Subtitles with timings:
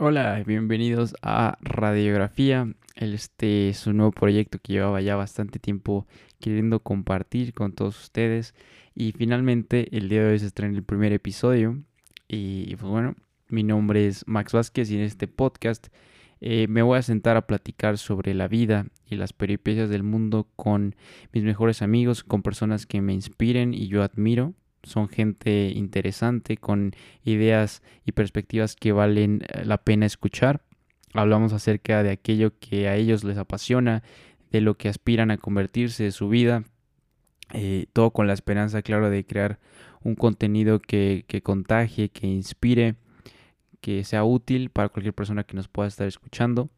[0.00, 2.72] Hola, bienvenidos a Radiografía.
[2.94, 6.06] Este es un nuevo proyecto que llevaba ya bastante tiempo
[6.38, 8.54] queriendo compartir con todos ustedes.
[8.94, 11.82] Y finalmente el día de hoy se estrena el primer episodio.
[12.28, 13.16] Y pues bueno,
[13.48, 15.88] mi nombre es Max Vázquez y en este podcast
[16.40, 20.46] eh, me voy a sentar a platicar sobre la vida y las peripecias del mundo
[20.54, 20.94] con
[21.32, 26.94] mis mejores amigos, con personas que me inspiren y yo admiro son gente interesante con
[27.24, 30.62] ideas y perspectivas que valen eh, la pena escuchar.
[31.14, 34.02] Hablamos acerca de aquello que a ellos les apasiona,
[34.50, 36.64] de lo que aspiran a convertirse de su vida,
[37.52, 39.58] eh, todo con la esperanza, claro, de crear
[40.02, 42.94] un contenido que, que contagie, que inspire,
[43.80, 46.70] que sea útil para cualquier persona que nos pueda estar escuchando.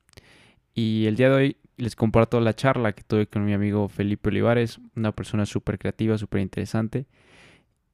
[0.74, 4.28] Y el día de hoy les comparto la charla que tuve con mi amigo Felipe
[4.28, 7.06] Olivares, una persona súper creativa, súper interesante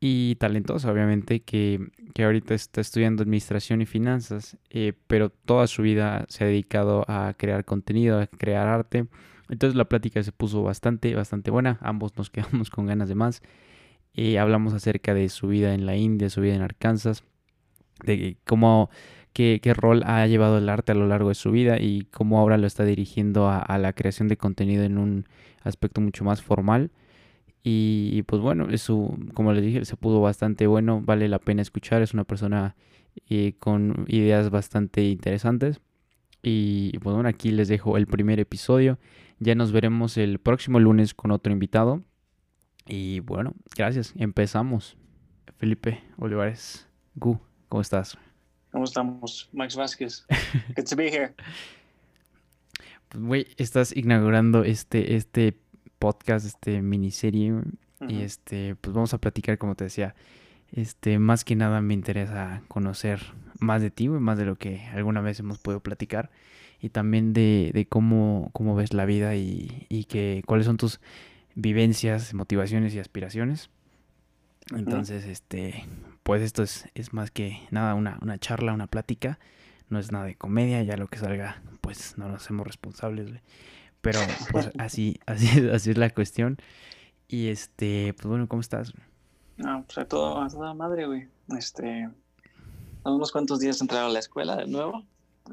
[0.00, 1.80] y talentosa, obviamente, que,
[2.18, 7.34] ahorita está estudiando administración y finanzas, eh, pero toda su vida se ha dedicado a
[7.36, 9.06] crear contenido, a crear arte.
[9.48, 11.78] Entonces la plática se puso bastante, bastante buena.
[11.80, 13.42] Ambos nos quedamos con ganas de más.
[14.14, 17.22] Eh, hablamos acerca de su vida en la India, su vida en Arkansas,
[18.04, 18.90] de cómo,
[19.34, 22.38] qué, qué, rol ha llevado el arte a lo largo de su vida y cómo
[22.38, 25.26] ahora lo está dirigiendo a la creación de contenido en un
[25.62, 26.90] aspecto mucho más formal.
[27.62, 32.00] Y, pues bueno, eso, como les dije, se pudo bastante bueno, vale la pena escuchar,
[32.00, 32.76] es una persona
[33.28, 35.80] eh, con ideas bastante interesantes.
[36.42, 38.98] Y pues bueno, aquí les dejo el primer episodio.
[39.40, 42.02] Ya nos veremos el próximo lunes con otro invitado.
[42.86, 44.14] Y bueno, gracias.
[44.16, 44.96] Empezamos.
[45.58, 48.16] Felipe Olivares, Gu, ¿cómo estás?
[48.70, 49.48] ¿Cómo estamos?
[49.52, 50.26] Max Vázquez.
[50.76, 51.34] Good to be here.
[53.08, 55.56] Pues, güey, estás inaugurando este, este
[55.98, 57.54] podcast, este miniserie.
[58.08, 60.14] Y este, pues vamos a platicar, como te decía.
[60.72, 63.22] Este, más que nada me interesa conocer
[63.60, 66.30] más de ti, más de lo que alguna vez hemos podido platicar.
[66.80, 71.00] Y también de, cómo, cómo ves la vida y, y que cuáles son tus
[71.54, 73.70] vivencias, motivaciones y aspiraciones.
[74.74, 75.84] Entonces, este,
[76.22, 79.38] pues esto es, es más que nada una, una, charla, una plática.
[79.88, 83.30] No es nada de comedia, ya lo que salga, pues no nos hacemos responsables.
[84.06, 84.20] Pero
[84.52, 86.58] pues así, así, así es la cuestión.
[87.26, 88.92] Y este, pues bueno, ¿cómo estás?
[89.56, 91.28] No, pues a, todo, a toda madre, güey.
[91.58, 92.08] Este,
[93.04, 95.04] unos cuantos días entrar a la escuela de nuevo,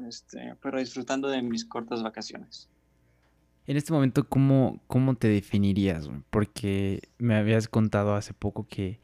[0.06, 2.68] este, pero disfrutando de mis cortas vacaciones.
[3.66, 6.08] En este momento, ¿cómo, cómo te definirías?
[6.30, 9.00] Porque me habías contado hace poco que,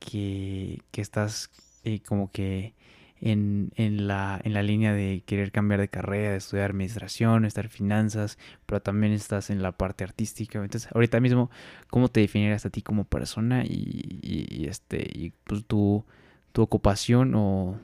[0.00, 1.50] que, que estás
[1.84, 2.74] eh, como que
[3.20, 7.68] en, en, la, en la línea de querer cambiar de carrera, de estudiar administración, estar
[7.68, 10.58] finanzas, pero también estás en la parte artística.
[10.62, 11.50] Entonces, ahorita mismo,
[11.90, 16.04] ¿cómo te definirías a ti como persona y, este, y pues tu,
[16.52, 17.78] tu ocupación o,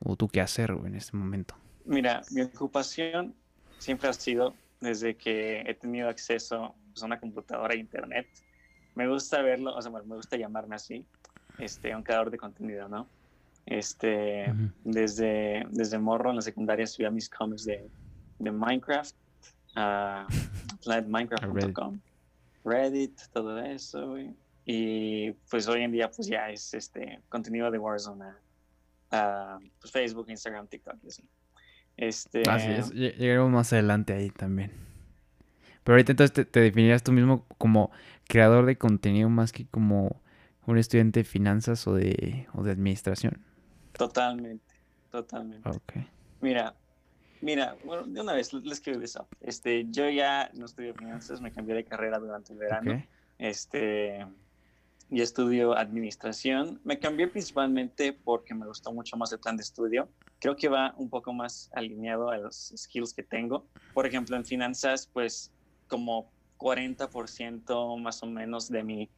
[0.00, 1.54] o, tu qué hacer en este momento?
[1.86, 3.34] Mira, mi ocupación
[3.78, 8.26] siempre ha sido, desde que he tenido acceso pues, a una computadora e internet,
[8.94, 11.06] me gusta verlo, o sea, me gusta llamarme así,
[11.58, 13.06] este, un creador de contenido, ¿no?
[13.70, 17.88] Este, desde, desde morro en la secundaria subía mis cómics de,
[18.40, 19.14] de Minecraft,
[19.76, 20.26] uh,
[20.82, 22.00] planetminecraft.com,
[22.64, 23.16] Reddit.
[23.32, 24.16] todo eso,
[24.64, 28.24] Y pues hoy en día pues ya es este contenido de Warzone,
[29.12, 31.22] uh, pues Facebook, Instagram, TikTok y así.
[31.96, 32.42] Este...
[32.50, 34.72] Así es, llegaremos más adelante ahí también.
[35.84, 37.92] Pero ahorita entonces te, te definirías tú mismo como
[38.26, 40.20] creador de contenido más que como
[40.66, 43.44] un estudiante de finanzas o de, o de administración.
[44.00, 44.74] Totalmente,
[45.10, 45.68] totalmente.
[45.68, 46.08] Okay.
[46.40, 46.74] Mira,
[47.42, 51.52] mira, bueno, de una vez les quiero decir Este, yo ya no estudio finanzas, me
[51.52, 53.04] cambié de carrera durante el verano.
[53.36, 54.26] Este,
[55.10, 56.80] y estudio administración.
[56.82, 60.08] Me cambié principalmente porque me gustó mucho más el plan de estudio.
[60.38, 63.66] Creo que va un poco más alineado a los skills que tengo.
[63.92, 65.52] Por ejemplo, en finanzas, pues
[65.88, 69.10] como 40% más o menos de mi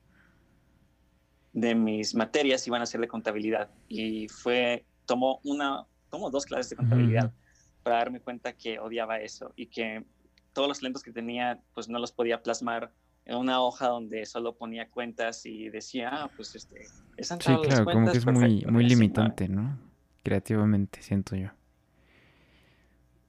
[1.52, 6.70] de mis materias iban a ser de contabilidad y fue, tomó una, tomó dos clases
[6.70, 7.32] de contabilidad
[7.82, 10.04] para darme cuenta que odiaba eso y que
[10.52, 12.92] todos los talentos que tenía pues no los podía plasmar
[13.24, 16.80] en una hoja donde solo ponía cuentas y decía, ah, pues este,
[17.16, 19.78] es Sí, claro, como que es muy, muy limitante, ¿no?
[20.24, 21.48] Creativamente, siento yo.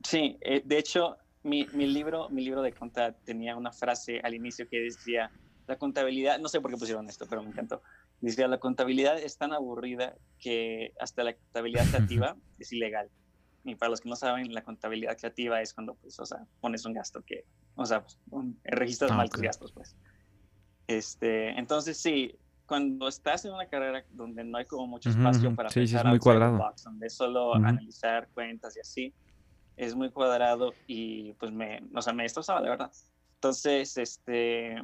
[0.03, 4.33] Sí, eh, de hecho, mi, mi, libro, mi libro de contabilidad tenía una frase al
[4.33, 5.31] inicio que decía,
[5.67, 7.81] la contabilidad, no sé por qué pusieron esto, pero me encantó.
[8.23, 13.09] Dice, la contabilidad es tan aburrida que hasta la contabilidad creativa es ilegal.
[13.65, 16.85] Y para los que no saben, la contabilidad creativa es cuando, pues, o sea, pones
[16.85, 17.43] un gasto que,
[17.75, 18.17] o sea, pues,
[18.63, 19.97] registras ah, mal tus gastos, pues.
[20.87, 22.33] Este, entonces, sí,
[22.65, 26.07] cuando estás en una carrera donde no hay como mucho espacio para sí, pensar sí,
[26.07, 26.57] es muy cuadrado.
[26.59, 29.13] Box, donde solo analizar cuentas y así,
[29.75, 32.91] es muy cuadrado y pues me, o sea, me destrozaba, de verdad.
[33.35, 34.81] Entonces, este,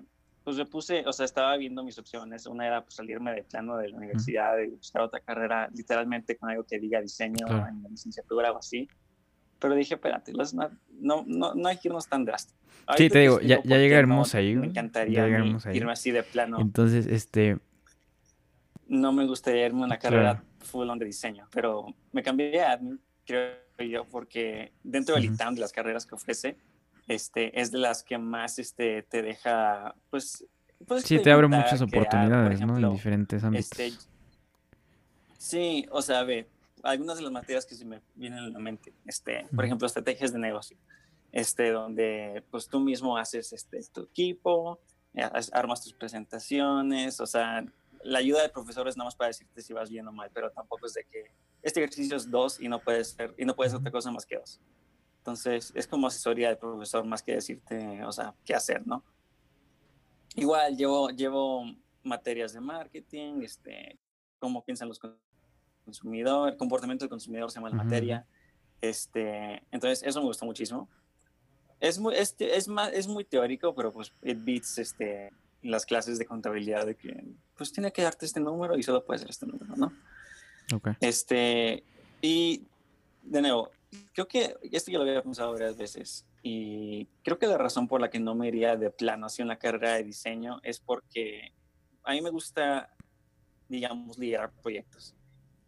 [0.49, 2.47] pues me puse, o sea, estaba viendo mis opciones.
[2.47, 6.49] Una era pues, salirme de plano de la universidad y buscar otra carrera, literalmente con
[6.49, 8.89] algo que diga diseño en la licenciatura o así.
[9.59, 10.33] Pero dije, espérate,
[11.01, 12.57] no, no, no hay que irnos tan drástico.
[12.97, 14.55] sí, te digo, ya, ya llegaremos ahí.
[14.55, 15.27] Me encantaría
[15.71, 16.59] irme así de plano.
[16.59, 17.59] Entonces, este...
[18.87, 22.71] No me gustaría irme a una carrera full on de diseño, pero me cambié a
[22.71, 26.57] admin, creo yo, porque dentro del ITAM, de las carreras que ofrece,
[27.09, 30.45] este, es de las que más este, te deja, pues...
[30.87, 32.77] pues sí, te abre muchas oportunidades, ¿no?
[32.77, 33.71] En diferentes ámbitos.
[33.77, 33.91] Este,
[35.37, 36.47] sí, o sea, ve,
[36.83, 40.31] algunas de las materias que se me vienen a la mente, este, por ejemplo, estrategias
[40.31, 40.77] de negocio,
[41.31, 44.79] este, donde pues tú mismo haces este, tu equipo,
[45.15, 47.65] eh, armas tus presentaciones, o sea,
[48.03, 50.85] la ayuda de profesores nada más para decirte si vas bien o mal, pero tampoco
[50.85, 51.31] es de que
[51.63, 54.27] este ejercicio es dos y no puedes ser, y no puedes hacer otra cosa más
[54.27, 54.61] que dos.
[55.29, 59.03] Entonces, es como asesoría del profesor más que decirte, o sea, qué hacer, ¿no?
[60.35, 61.65] Igual, llevo, llevo
[62.03, 63.99] materias de marketing, este,
[64.39, 64.99] cómo piensan los
[65.85, 68.25] consumidor, el comportamiento del consumidor se llama la materia.
[68.81, 70.89] Este, entonces, eso me gustó muchísimo.
[71.79, 75.31] Es muy, este, es, más, es muy teórico, pero pues it beats este,
[75.61, 77.23] las clases de contabilidad de que
[77.55, 79.93] pues tiene que darte este número y solo puede ser este número, ¿no?
[80.73, 80.93] Okay.
[81.01, 81.83] Este,
[82.19, 82.63] y
[83.21, 83.69] de nuevo,
[84.13, 88.01] creo que esto ya lo había pensado varias veces y creo que la razón por
[88.01, 91.53] la que no me iría de plano hacia una carrera de diseño es porque
[92.03, 92.95] a mí me gusta,
[93.67, 95.15] digamos, liderar proyectos.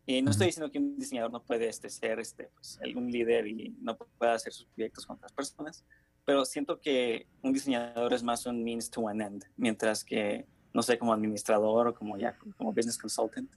[0.06, 3.48] Y no estoy diciendo que un diseñador no puede este, ser este, pues, algún líder
[3.48, 5.86] y no pueda hacer sus proyectos con otras personas,
[6.26, 10.82] pero siento que un diseñador es más un means to an end, mientras que, no
[10.82, 13.52] sé, como administrador o como ya como business consultant,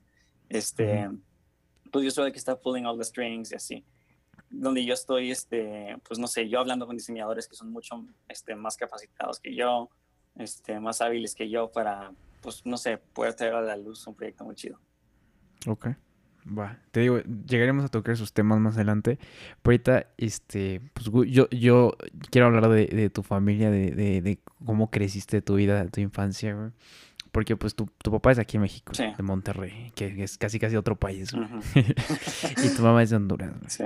[0.49, 1.11] este,
[1.91, 3.85] pues yo soy el que está pulling all the strings y así.
[4.51, 8.55] Donde yo estoy, este, pues no sé, yo hablando con diseñadores que son mucho este,
[8.55, 9.91] más capacitados que yo,
[10.37, 14.15] este, más hábiles que yo para, pues no sé, poder traer a la luz un
[14.15, 14.79] proyecto muy chido.
[15.67, 15.89] Ok.
[16.47, 19.19] Va, te digo, llegaremos a tocar esos temas más adelante.
[19.63, 21.97] Pero ahorita, este, pues yo, yo
[22.31, 26.55] quiero hablar de, de tu familia, de, de, de, cómo creciste tu vida, tu infancia,
[26.55, 26.71] güey.
[27.33, 30.77] Porque pues tu, tu, papá es aquí en México, de Monterrey, que es casi casi
[30.77, 31.33] otro país,
[31.75, 33.51] y tu mamá es de Honduras.
[33.67, 33.83] Sí.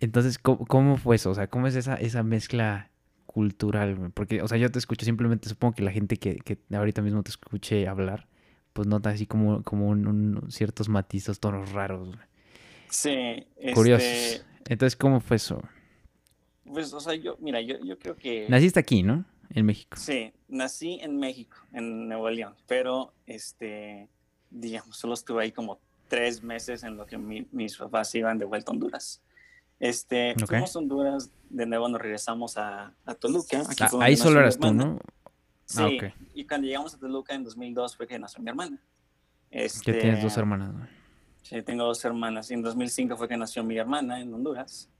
[0.00, 1.30] Entonces, ¿cómo, ¿cómo, fue eso?
[1.30, 2.90] O sea, ¿cómo es esa, esa mezcla
[3.26, 4.10] cultural?
[4.14, 7.22] Porque, o sea, yo te escucho, simplemente supongo que la gente que, que ahorita mismo
[7.22, 8.28] te escuche hablar,
[8.72, 12.16] pues nota así como, como un, ciertos matizos, tonos raros.
[12.90, 13.46] Sí.
[13.74, 14.06] Curiosos.
[14.06, 15.62] Este Entonces, ¿cómo fue eso?
[16.64, 18.46] Pues, o sea, yo, mira, yo, yo creo que...
[18.48, 19.24] Naciste aquí, ¿no?
[19.50, 19.96] En México.
[19.96, 24.08] Sí, nací en México, en Nuevo León, pero, este,
[24.50, 25.78] digamos, solo estuve ahí como
[26.08, 29.22] tres meses en lo que mis papás iban de vuelta a Honduras.
[29.78, 33.62] Este, fuimos a Honduras, de nuevo nos regresamos a, a Toluca.
[33.80, 34.98] Ah, ahí solo eras tú, ¿no?
[35.66, 38.80] Sí, ah, y cuando llegamos a Toluca en 2002 fue que nació mi hermana.
[39.50, 40.88] Este, ¿Qué tienes dos hermanas?
[41.42, 42.50] Sí, tengo dos hermanas.
[42.50, 44.90] Y en 2005 fue que nació mi hermana en Honduras.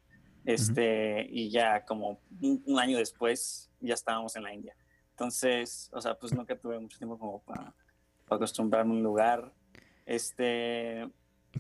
[0.45, 4.77] Este, Y ya como un, año después ya estábamos en la India.
[5.11, 7.75] Entonces, o sea, pues nunca tuve mucho tiempo como para,
[8.31, 9.53] acostumbrarme a un lugar.
[10.05, 11.09] Este...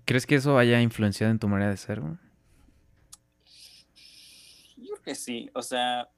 [0.05, 2.01] ¿Crees que eso haya influenciado en tu manera de ser?
[2.01, 2.19] Creo
[5.07, 5.49] que sí.
[5.55, 6.09] O sea,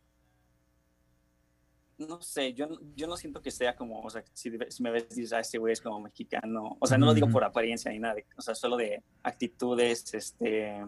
[1.99, 5.33] no sé, yo, yo no siento que sea como, o sea, si, me ves, dices,
[5.33, 8.15] ah, este güey es como mexicano, o sea, no lo digo por apariencia ni nada,
[8.37, 10.87] o sea, solo de actitudes, este,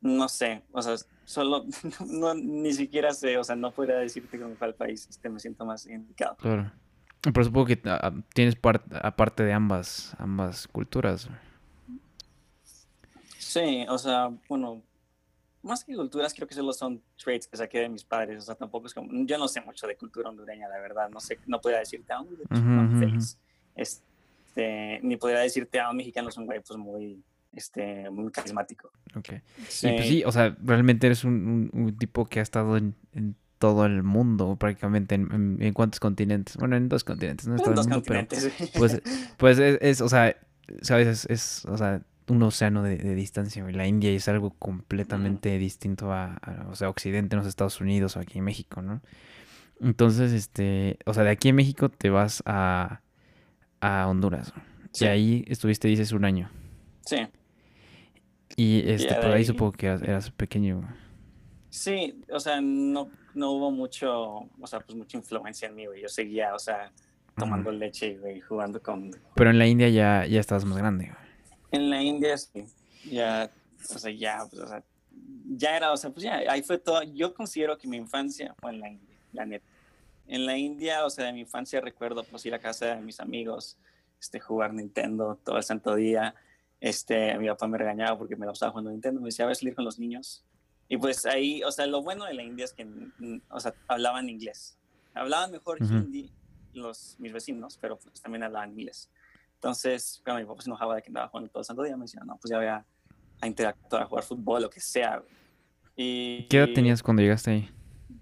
[0.00, 0.94] no sé, o sea,
[1.24, 1.64] solo,
[2.06, 5.64] no, ni siquiera sé, o sea, no podría decirte con cuál país este, me siento
[5.64, 6.36] más indicado.
[6.36, 6.72] Claro.
[7.20, 11.28] Pero supongo que ah, tienes parte, aparte de ambas, ambas culturas.
[13.36, 14.82] Sí, o sea, bueno,
[15.66, 18.38] más que culturas, creo que solo son traits que saqué de mis padres.
[18.38, 19.08] O sea, tampoco es como.
[19.26, 21.10] Yo no sé mucho de cultura hondureña, la verdad.
[21.10, 23.38] No sé, no podría decirte, a un feliz.
[23.74, 27.22] Este, ni podría decirte, a un mexicano es un güey, pues muy.
[27.52, 28.90] Este, muy carismático.
[29.14, 29.30] Ok.
[29.66, 29.88] Sí.
[29.88, 33.86] pues sí, o sea, realmente eres un, un, tipo que ha estado en, en, todo
[33.86, 35.14] el mundo, prácticamente.
[35.14, 36.58] En, en, cuántos continentes?
[36.58, 37.56] Bueno, en dos continentes, ¿no?
[37.56, 38.52] En dos continentes.
[38.76, 39.00] pues,
[39.38, 40.36] pues es, es, o sea,
[40.82, 41.06] ¿sabes?
[41.06, 43.64] Es, es o sea, un océano de, distancia.
[43.70, 46.40] La India es algo completamente distinto a,
[46.70, 49.00] o sea, Occidente, en los Estados Unidos o aquí en México, ¿no?
[49.80, 53.00] Entonces, este, o sea, de aquí en México te vas a,
[53.80, 54.52] a Honduras.
[54.98, 56.50] Y ahí estuviste, dices, un año.
[57.04, 57.18] Sí.
[58.56, 60.88] Y este, por ahí, supongo que eras, pequeño.
[61.68, 66.00] Sí, o sea, no, no hubo mucho, o sea, pues mucha influencia en mí, güey.
[66.00, 66.90] Yo seguía, o sea,
[67.36, 69.10] tomando leche y jugando con...
[69.34, 71.12] Pero en la India ya, ya estabas más grande.
[71.70, 72.64] En la India sí,
[73.10, 73.50] ya,
[73.94, 74.82] o sea, ya, pues, o sea,
[75.56, 77.02] ya era, o sea, pues ya, ahí fue todo.
[77.02, 79.66] Yo considero que mi infancia fue en la India, la neta.
[80.28, 83.20] En la India, o sea, de mi infancia recuerdo pues ir a casa de mis
[83.20, 83.78] amigos,
[84.20, 86.34] este, jugar Nintendo todo el santo día.
[86.80, 89.74] Este, mi papá me regañaba porque me lo estaba jugando Nintendo, me decía, a salir
[89.74, 90.44] con los niños.
[90.88, 92.86] Y pues ahí, o sea, lo bueno de la India es que,
[93.50, 94.78] o sea, hablaban inglés.
[95.14, 96.30] Hablaban mejor hindi
[96.74, 99.10] los, mis vecinos, pero pues también hablaban inglés.
[99.56, 102.04] Entonces, cuando mi papá se enojaba de que andaba jugando todo el santo día, me
[102.04, 102.84] decía, no, pues ya voy a,
[103.44, 105.22] interactuar, a jugar fútbol, lo que sea.
[105.96, 107.70] Y, ¿Qué edad tenías cuando llegaste ahí?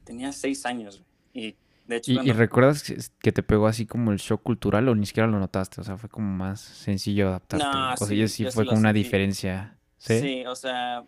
[0.04, 2.12] Tenía seis años, y de hecho...
[2.12, 2.82] ¿Y, recuerdas
[3.20, 5.80] que te pegó así como el shock cultural o ni siquiera lo notaste?
[5.80, 7.66] O sea, fue como más sencillo adaptarte.
[7.66, 9.78] No, o sea, sí, fue como una diferencia.
[9.98, 10.20] ¿Sí?
[10.20, 11.04] Sí, o sea,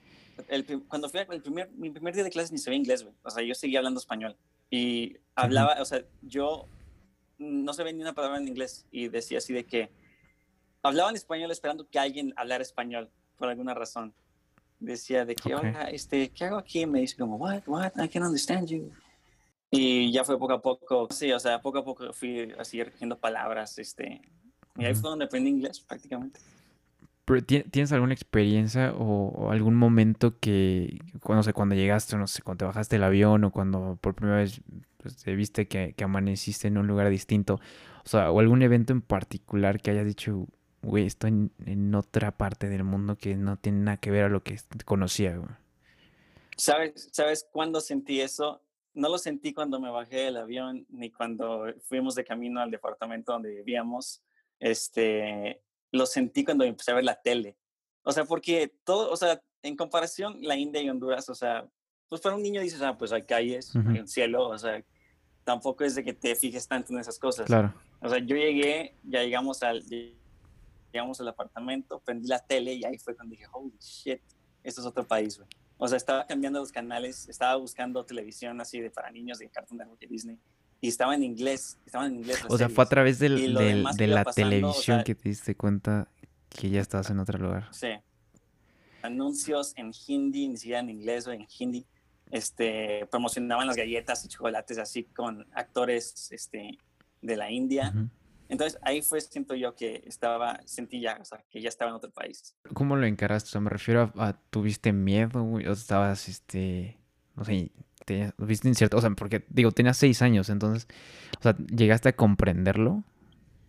[0.89, 3.15] cuando fui el primer, mi primer día de clases ni se ve inglés, güey.
[3.23, 4.37] O sea, yo seguía hablando español.
[4.71, 6.69] Y hablaba, o sea, yo
[7.39, 9.91] no se ni una palabra en inglés y decía así de que
[10.87, 14.15] hablaba en español esperando que alguien hablara español por alguna razón.
[14.79, 16.85] Decía de que, oiga, este, ¿qué hago aquí?
[16.87, 18.93] me dice como, what, what, I can't understand you.
[19.71, 23.19] Y ya fue poco a poco, sí, o sea, poco a poco fui así recogiendo
[23.19, 24.21] palabras, este,
[24.77, 26.41] y ahí fue donde aprendí inglés prácticamente.
[27.73, 32.65] ¿Tienes alguna experiencia o, algún momento que, no sé, cuando llegaste, no sé, cuando te
[32.67, 34.61] bajaste del avión o cuando por primera vez
[34.99, 37.55] pues, te viste que, amaneciste en un lugar distinto?
[38.05, 40.47] O sea, o algún evento en particular que hayas dicho,
[40.87, 44.43] güey, estoy en, otra parte del mundo que no tiene nada que ver a lo
[44.43, 45.51] que conocía, güey.
[46.57, 48.63] ¿Sabes, ¿Sabes cuándo sentí eso?
[48.95, 53.33] No lo sentí cuando me bajé del avión ni cuando fuimos de camino al departamento
[53.33, 54.23] donde vivíamos.
[54.59, 57.59] Este, lo sentí cuando empecé a ver la tele.
[58.03, 61.69] O sea, porque todo, o sea, en comparación, la India y Honduras, o sea,
[62.09, 64.83] pues para un niño dices, ah, pues hay calles, hay un cielo, o sea,
[65.43, 67.47] tampoco es de que te fijes tanto en esas cosas.
[67.47, 67.75] Claro.
[68.01, 69.83] O sea, yo llegué, ya llegamos al,
[70.97, 74.21] llegamos al apartamento, prendí la tele y ahí fue cuando dije, holy shit,
[74.63, 75.49] esto es otro país, güey.
[75.79, 79.79] O sea, estaba cambiando los canales, estaba buscando televisión así de para niños de Cartoon
[79.79, 80.39] Network y Disney
[80.81, 82.45] y estaba en inglés, estaba en inglés.
[82.49, 86.09] O sea, fue a través del, de la televisión que te diste cuenta
[86.49, 87.69] que ya estabas en otro lugar.
[87.73, 87.89] Sí.
[89.03, 91.87] Anuncios en hindi, ni siquiera en inglés o en hindi.
[92.31, 96.79] Este, promocionaban las galletas y chocolates así con actores este,
[97.23, 97.93] de la India.
[98.49, 101.97] Entonces ahí fue, siento yo, que estaba, sentí ya, o sea, que ya estaba en
[101.97, 102.55] otro país.
[102.75, 103.49] ¿Cómo lo encaraste?
[103.49, 106.99] O sea, me refiero a, a ¿tuviste miedo, o estabas, este,
[107.35, 107.73] no sé,
[108.05, 110.87] te viste incierto, o sea, porque digo, tenías seis años, entonces,
[111.39, 113.03] o sea, ¿llegaste a comprenderlo?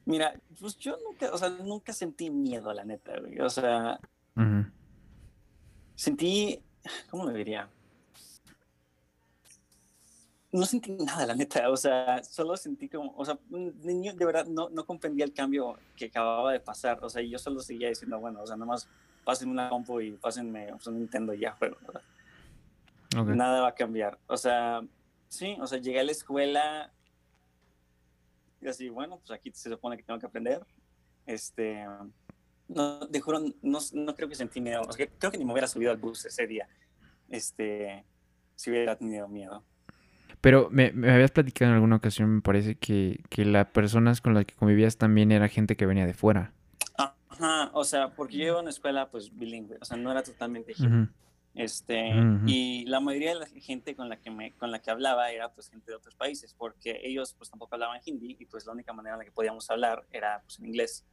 [0.05, 3.39] Mira, pues yo nunca, o sea, nunca sentí miedo, la neta, güey.
[3.41, 3.99] O sea,
[5.95, 6.63] sentí,
[7.09, 7.69] ¿cómo lo diría?
[10.51, 14.45] No sentí nada, la neta, o sea, solo sentí como, o sea, niño de verdad
[14.45, 18.17] no, no comprendía el cambio que acababa de pasar, o sea, yo solo seguía diciendo,
[18.19, 18.87] bueno, o sea, nomás
[19.25, 22.01] pásenme una compu y pásenme un Nintendo y ya, pero, ¿verdad?
[23.35, 24.17] Nada va a cambiar.
[24.27, 24.81] O sea,
[25.27, 26.93] sí, o sea, llegué a la escuela
[28.61, 30.65] y así, bueno, pues aquí se supone que tengo que aprender.
[31.25, 31.85] Este,
[32.67, 34.81] no, te juro, no, no creo que sentí miedo.
[34.87, 36.67] O sea, creo que ni me hubiera subido al bus ese día.
[37.29, 38.05] Este,
[38.55, 39.63] si hubiera tenido miedo.
[40.41, 44.33] Pero me, me, habías platicado en alguna ocasión, me parece, que, que las personas con
[44.33, 46.53] las que convivías también era gente que venía de fuera.
[47.29, 50.23] Ajá, o sea, porque yo iba a una escuela pues bilingüe, o sea, no era
[50.23, 50.73] totalmente
[51.57, 52.13] este,
[52.45, 55.51] Y la mayoría de la gente con la, que me, con la que hablaba era
[55.51, 58.93] pues gente de otros países, porque ellos pues tampoco hablaban hindi y pues la única
[58.93, 61.03] manera en la que podíamos hablar era pues en inglés.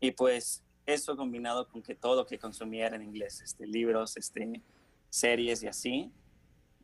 [0.00, 4.16] Y pues eso combinado con que todo lo que consumía era en inglés, este, libros,
[4.16, 4.62] este,
[5.10, 6.12] series y así,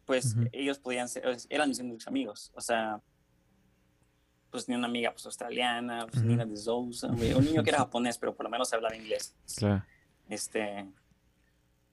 [0.04, 2.52] pues ellos podían ser, eran mis únicos amigos.
[2.54, 3.00] O sea,
[4.50, 8.18] pues ni una amiga pues australiana, pues Nina de Sousa, un niño que era japonés,
[8.18, 9.34] pero por lo menos hablaba inglés.
[9.56, 9.84] Claro.
[10.28, 10.86] Este,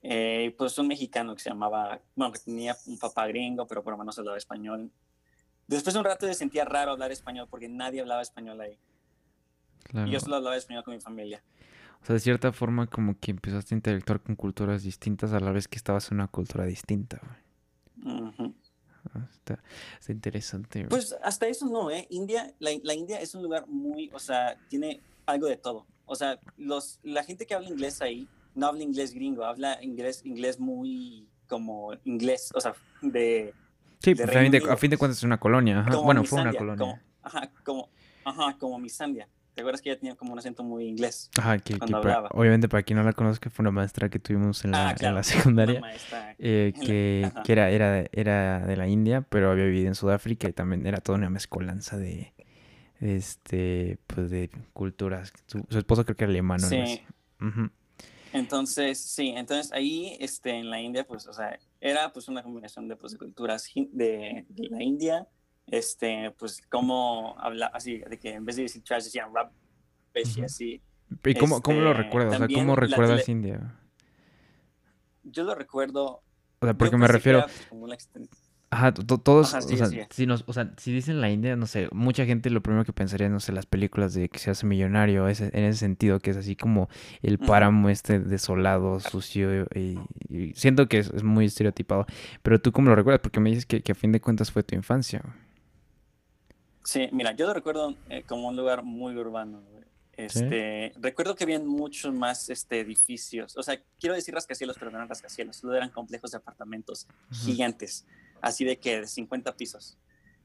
[0.04, 3.94] eh, pues un mexicano que se llamaba, bueno, que tenía un papá gringo, pero por
[3.94, 4.92] lo menos hablaba español.
[5.68, 8.78] Después de un rato me sentía raro hablar español porque nadie hablaba español ahí.
[10.06, 11.44] Y yo solo hablaba español con mi familia.
[12.02, 15.52] O sea, de cierta forma como que empezaste a interactuar con culturas distintas a la
[15.52, 17.22] vez que estabas en una cultura distinta.
[18.06, 19.60] Ah, está,
[20.12, 20.86] interesante.
[20.86, 22.08] Pues hasta eso no, ¿eh?
[22.10, 25.88] India, la, la, India es un lugar muy, o sea, tiene algo de todo.
[26.06, 30.22] O sea, los, la gente que habla inglés ahí no habla inglés gringo, habla inglés,
[30.26, 33.54] inglés muy como inglés, o sea, de...
[34.00, 35.86] Sí, pues, a, fin de, cuentas es una colonia.
[36.04, 36.78] Bueno, fue una colonia.
[36.80, 37.90] Como, ajá, como,
[38.26, 38.80] ajá, como.
[39.54, 41.30] ¿Te acuerdas que ella tenía como un acento muy inglés?
[41.38, 41.78] Ajá, que,
[42.32, 45.16] obviamente para quien no la conozca fue una maestra que tuvimos en la, ah, en
[45.16, 45.82] la secundaria,
[46.40, 50.54] eh, que, que, era, era, era de la India, pero había vivido en Sudáfrica y
[50.54, 52.34] también era toda una mezcolanza de,
[53.02, 55.34] este, pues de culturas.
[55.48, 57.02] Su, esposo creo que era alemán, Sí.
[58.34, 62.88] Entonces, sí, entonces ahí, este, en la India, pues, o sea, era pues una combinación
[62.88, 65.28] de, pues, de culturas de, la India,
[65.72, 69.52] este, pues, como habla así, de que en vez de decir trash decían rap,
[70.14, 70.82] y así.
[71.26, 72.36] ¿Y cómo, cómo lo este, recuerdas?
[72.36, 73.76] O sea, ¿cómo recuerdas India?
[75.24, 76.24] Yo lo recuerdo...
[76.60, 77.46] O sea, porque me refiero...
[78.74, 82.26] Ajá, todos, o, sea, Si nos, o sea, si dicen la India, no sé, mucha
[82.26, 85.50] gente lo primero que pensaría, no sé, las películas de que se hace millonario, ese,
[85.52, 86.88] en ese sentido, que es así como
[87.22, 90.00] el páramo este desolado, sucio, y,
[90.54, 92.06] siento que es, muy estereotipado.
[92.44, 94.74] Pero tú cómo lo recuerdas, porque me dices que, a fin de cuentas fue tu
[94.74, 95.22] infancia.
[96.84, 99.64] Sí, mira, yo lo recuerdo eh, como un lugar muy urbano.
[100.14, 104.98] Este, Recuerdo que habían muchos más este, edificios, o sea, quiero decir rascacielos, pero no
[104.98, 108.06] eran rascacielos, eran complejos de apartamentos gigantes
[108.42, 109.98] así de que de 50 pisos.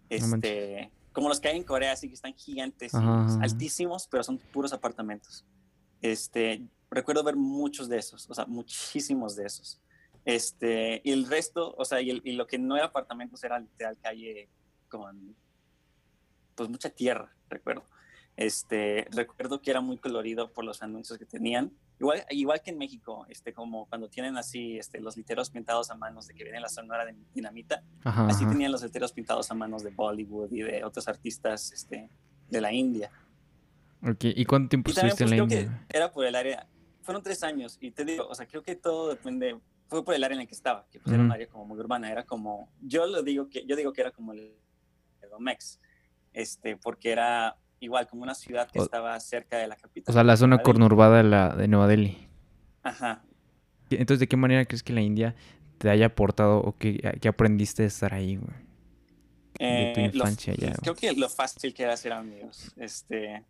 [0.09, 4.73] Este, como los que hay en Corea, así que están gigantes, altísimos, pero son puros
[4.73, 5.45] apartamentos.
[6.02, 9.81] Este, recuerdo ver muchos de esos, o sea, muchísimos de esos.
[10.25, 13.97] Este, y el resto, o sea, y, y lo que no era apartamentos era literal
[14.00, 14.49] calle
[14.88, 15.35] con,
[16.57, 17.85] pues, mucha tierra, recuerdo.
[18.37, 21.73] Este, recuerdo que era muy colorido por los anuncios que tenían.
[21.99, 25.95] Igual, igual que en México, este, como cuando tienen así este, los literos pintados a
[25.95, 29.83] manos de que viene la sonora de dinamita, así tenían los literos pintados a manos
[29.83, 32.11] de Bollywood y de otros artistas este,
[32.51, 33.11] de la India.
[34.03, 34.35] Okay.
[34.37, 35.87] ¿Y cuánto tiempo estuviste en pues, la India?
[35.89, 36.67] Que era por el área,
[37.01, 39.59] fueron tres años y te digo, o sea, creo que todo depende,
[39.89, 41.79] fue por el área en el que estaba, que pues, era un área como muy
[41.79, 44.55] urbana, era como, yo lo digo que, yo digo que era como el,
[45.23, 45.33] el
[46.37, 50.12] este, porque era igual como una ciudad que estaba cerca de la capital.
[50.12, 52.28] O sea, la zona conurbada de, la, de Nueva Delhi.
[52.83, 53.25] Ajá.
[53.88, 55.35] Entonces, ¿de qué manera crees que la India
[55.78, 58.66] te haya aportado o qué, aprendiste de estar ahí, güey?
[59.59, 60.75] de tu eh, infancia ya.
[60.75, 62.71] Creo que lo fácil que era hacer amigos.
[62.76, 63.43] Este,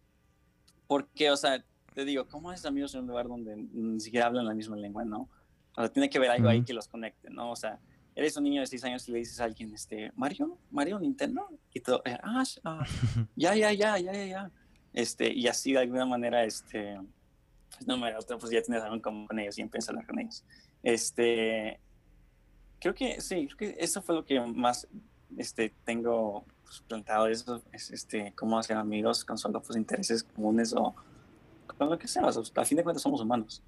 [0.87, 4.47] porque, o sea, te digo, ¿cómo haces amigos en un lugar donde ni siquiera hablan
[4.47, 5.29] la misma lengua, no?
[5.77, 7.51] O sea, tiene que haber algo ahí que los conecte, ¿no?
[7.51, 7.81] O sea,
[8.17, 11.47] eres un niño de 6 años y le dices a alguien, este, Mario, Mario Nintendo,
[11.73, 12.85] y todo, eh, ah, ah,
[13.37, 14.51] ya, ya, ya, ya, ya, ya.
[14.95, 16.99] Este, y así de alguna manera, este,
[17.71, 20.07] pues no me pues ya tienes algo en común con ellos y empiezas a hablar
[20.07, 20.43] con ellos.
[20.83, 21.79] Este,
[22.81, 24.89] creo que sí, creo que eso fue lo que más,
[25.37, 30.73] este, tengo pues, plantado, eso, es, este, cómo hacer amigos con solo, pues, intereses comunes
[30.73, 30.95] o
[31.67, 33.63] con lo que sea, o sea, a fin de cuentas somos humanos.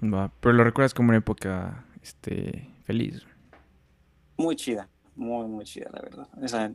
[0.00, 3.24] pero lo recuerdas como una época, este, feliz
[4.36, 6.28] muy chida, muy, muy chida, la verdad.
[6.40, 6.72] O sea,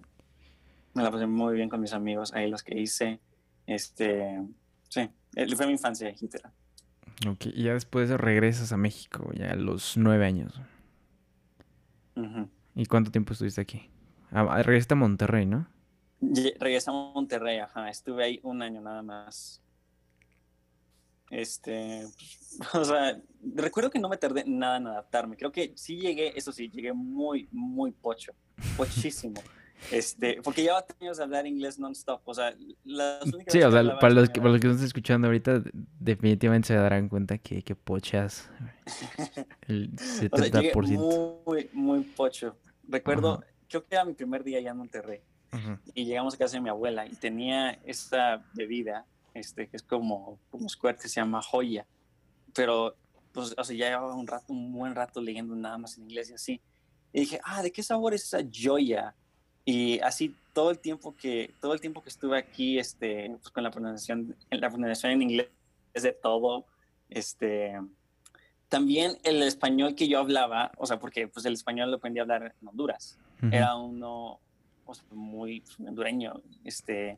[0.93, 3.19] me la pasé muy bien con mis amigos, ahí los que hice.
[3.65, 4.41] Este,
[4.89, 5.09] sí,
[5.55, 6.51] fue mi infancia, literal.
[7.27, 10.59] Ok, y ya después regresas a México, ya a los nueve años.
[12.75, 13.89] ¿Y cuánto tiempo estuviste aquí?
[14.31, 15.67] Ah, ah, regresaste a Monterrey, ¿no?
[16.59, 17.89] Regresé a Monterrey, ajá.
[17.89, 19.60] Estuve ahí un año nada más.
[21.31, 22.05] Este,
[22.73, 23.19] o sea,
[23.55, 25.37] recuerdo que no me tardé nada en adaptarme.
[25.37, 28.33] Creo que sí llegué, eso sí, llegué muy, muy pocho,
[28.77, 29.41] pochísimo.
[29.89, 32.21] Este, porque llevaba años de hablar inglés non-stop.
[32.25, 35.27] O sea, las únicas Sí, o sea, para los, que, para los que están escuchando
[35.27, 35.63] ahorita,
[35.99, 38.47] definitivamente se darán cuenta que, que pochas
[39.67, 40.29] el 70%.
[40.31, 42.57] o sea, muy, muy pocho.
[42.87, 45.21] Recuerdo, creo que era mi primer día allá en Monterrey.
[45.95, 50.39] Y llegamos a casa de mi abuela y tenía esta bebida este, que es como,
[50.49, 51.85] como Squirt, que se llama Joya.
[52.53, 52.95] Pero,
[53.31, 56.29] pues, o sea, ya llevaba un rato, un buen rato leyendo nada más en inglés
[56.29, 56.61] y así.
[57.13, 59.15] Y dije, ah, ¿de qué sabor es esa Joya?
[59.65, 63.63] Y así todo el tiempo que, todo el tiempo que estuve aquí, este, pues, con
[63.63, 65.49] la pronunciación, la pronunciación en inglés
[65.93, 66.65] de todo,
[67.09, 67.79] este,
[68.69, 72.23] también el español que yo hablaba, o sea, porque pues el español lo aprendí a
[72.23, 73.19] hablar en Honduras,
[73.51, 74.39] era uno
[74.85, 77.17] o sea, muy hondureño, este,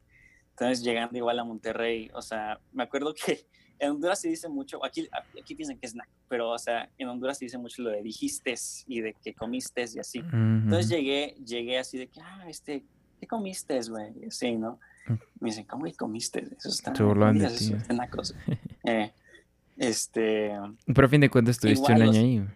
[0.54, 3.48] entonces, llegando igual a Monterrey, o sea, me acuerdo que
[3.80, 5.10] en Honduras se dice mucho, aquí,
[5.42, 8.04] aquí piensan que es naco, pero, o sea, en Honduras se dice mucho lo de
[8.04, 8.54] dijiste
[8.88, 10.20] y de que comiste y así.
[10.20, 12.86] Entonces llegué, llegué así de que, ah, este,
[13.20, 14.14] ¿qué comiste, güey?
[14.22, 14.80] Y así, ¿no?
[15.08, 15.14] Mm.
[15.40, 16.48] Me dicen, ¿cómo que comiste?
[16.58, 16.92] Eso está...
[16.92, 17.74] de ti.
[18.86, 19.12] eh,
[19.78, 20.52] este...
[20.86, 22.48] Pero a fin de cuentas estuviste un año ahí.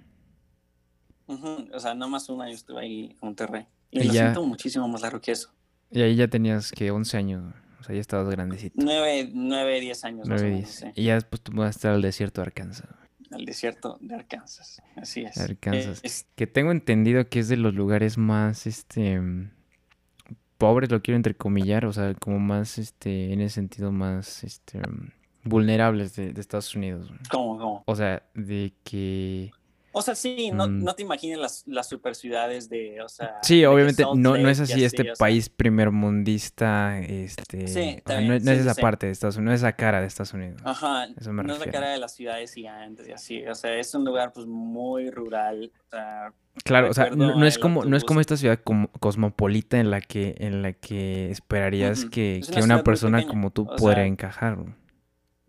[1.74, 3.66] o sea, no más un año estuve ahí en Monterrey.
[3.90, 5.50] Y, lo siento muchísimo más largo que eso.
[5.90, 7.54] Y ahí ya tenías que 11 años.
[7.80, 8.76] O sea, ya estabas grandecito.
[8.78, 10.28] 9, 9 10 años.
[10.28, 10.86] 9, 10.
[10.96, 12.88] Y ya después tú mudaste al desierto de Arkansas.
[13.32, 15.38] Al desierto de Arkansas, así es.
[15.38, 16.26] Arkansas.
[16.36, 19.22] Que tengo entendido que es de los lugares más, este,
[20.58, 24.82] pobres, lo quiero entrecomillar, o sea, como más, este, en ese sentido más, este,
[25.44, 27.12] vulnerables de, de Estados Unidos.
[27.30, 27.84] ¿Cómo, cómo?
[27.86, 29.52] O sea, de que...
[29.98, 30.84] O sea, sí, no, mm.
[30.84, 33.40] no te imagines las, las super ciudades de, o sea...
[33.42, 37.68] Sí, obviamente no, no es así, este país primermundista, este...
[37.68, 40.62] Sí, no, es esa parte de Estados Unidos, no es esa cara de Estados Unidos.
[40.64, 44.06] Ajá, no es la cara de las ciudades gigantes y así, o sea, es un
[44.06, 46.34] lugar pues muy rural, o sea...
[46.64, 48.60] Claro, o sea, no, es como, no es como esta ciudad
[49.00, 54.06] cosmopolita en la que, en la que esperarías que, que una persona como tú pudiera
[54.06, 54.58] encajar.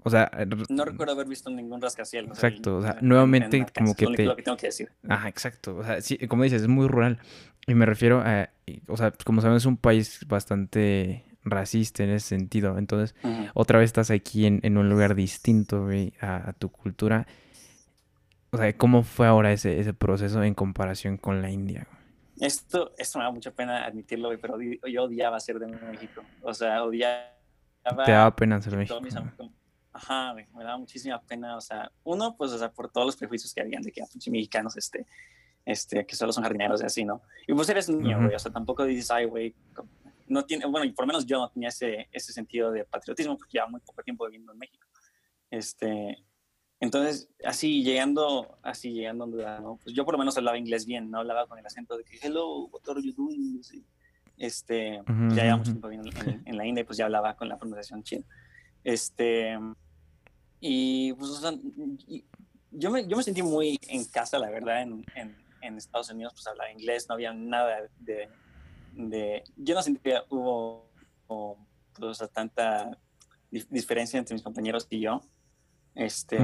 [0.09, 0.31] O sea,
[0.68, 2.38] no recuerdo haber visto ningún rascacielos.
[2.38, 4.25] Exacto, o sea, nuevamente como que te...
[4.25, 4.90] Lo que tengo que decir.
[5.09, 5.77] Ajá, exacto.
[5.77, 7.18] O sea, sí, como dices, es muy rural.
[7.66, 8.49] Y me refiero a,
[8.87, 12.79] o sea, como sabemos, es un país bastante racista en ese sentido.
[12.79, 13.14] Entonces,
[13.55, 17.27] otra vez estás aquí en, en un lugar distinto, güey, a, tu cultura.
[18.51, 21.87] O sea, ¿cómo fue ahora ese, ese proceso en comparación con la India?
[22.40, 26.23] Esto, esto me da mucha pena admitirlo, güey, pero yo odiaba ser de México.
[26.42, 27.35] O sea, odiaba...
[28.05, 29.01] Te daba pena ser de México.
[29.99, 33.53] Ajá, me daba muchísima pena, o sea, uno, pues, o sea, por todos los prejuicios
[33.53, 35.07] que habían de que los mexicanos, este,
[35.65, 37.21] este, que solo son jardineros y así, ¿no?
[37.49, 39.57] Y pues eres niño, güey, o sea, tampoco dices, ay, güey,
[40.29, 43.37] no tiene, bueno, y por lo menos yo no tenía ese, ese sentido de patriotismo
[43.37, 44.87] porque llevaba muy poco tiempo viviendo en México.
[45.51, 46.25] Este,
[46.79, 49.81] entonces, así llegando, así llegando a Honduras, ¿no?
[49.83, 52.21] Pues yo por lo menos hablaba inglés bien, no hablaba con el acento de que,
[52.23, 53.61] hello, what are you doing?
[54.37, 55.03] Este,
[55.35, 58.05] ya llevamos tiempo viviendo en, en, la India y pues ya hablaba con la pronunciación
[58.05, 58.25] china.
[58.85, 59.59] Este,
[60.61, 61.53] y pues, o sea,
[62.71, 66.33] yo, me, yo me sentí muy en casa, la verdad, en, en, en Estados Unidos,
[66.35, 68.29] pues hablaba inglés, no había nada de,
[68.92, 70.88] de yo no sentía hubo
[71.94, 72.99] pues, tanta
[73.51, 75.21] diferencia entre mis compañeros y yo.
[75.94, 76.38] Este,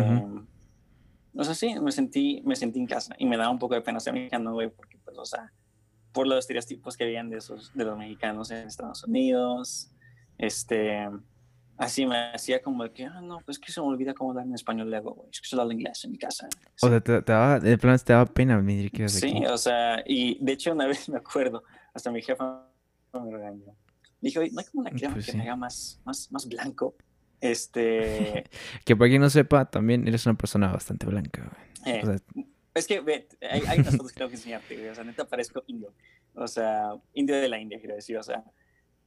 [1.37, 3.83] o sea, sí, me sentí, me sentí en casa y me daba un poco de
[3.83, 5.53] pena ser mexicano, güey, porque, pues, o sea,
[6.12, 9.90] por los estereotipos que habían de esos, de los mexicanos en Estados Unidos,
[10.38, 11.09] este,
[11.77, 14.47] así me hacía como de que, ah, no, pues que se me olvida cómo hablar
[14.47, 15.29] en español luego, güey.
[15.33, 16.49] Es que solo hablo inglés en mi casa.
[16.81, 20.43] O sea, te, daba, de plan te daba pena venir que Sí, o sea, y
[20.45, 22.67] de hecho una vez me acuerdo, hasta mi jefa
[23.13, 23.77] me regañó.
[24.21, 26.95] Dijo, no hay como una crema pues que me haga más, más, más blanco.
[27.41, 28.45] Este.
[28.85, 31.51] que para quien no sepa, también eres una persona bastante blanca,
[31.85, 31.95] güey.
[31.97, 32.19] Eh,
[32.73, 34.89] es que, ve, hay, hay unas fotos que tengo que enseñarte, güey.
[34.89, 35.93] O sea, neta parezco indio.
[36.35, 38.17] O sea, indio de la India, quiero decir.
[38.17, 38.43] O sea,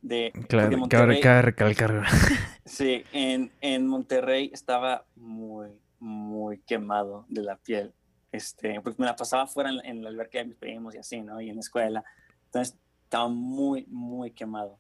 [0.01, 1.21] de, claro, Monterrey.
[1.21, 2.03] Cabe, recalcar.
[2.65, 7.93] Sí, en, en, Monterrey estaba muy, muy quemado de la piel.
[8.31, 11.21] Este, porque me la pasaba fuera en, en la alberca de mis primos y así,
[11.21, 11.39] ¿no?
[11.39, 12.03] Y en la escuela.
[12.45, 14.77] Entonces estaba muy, muy quemado.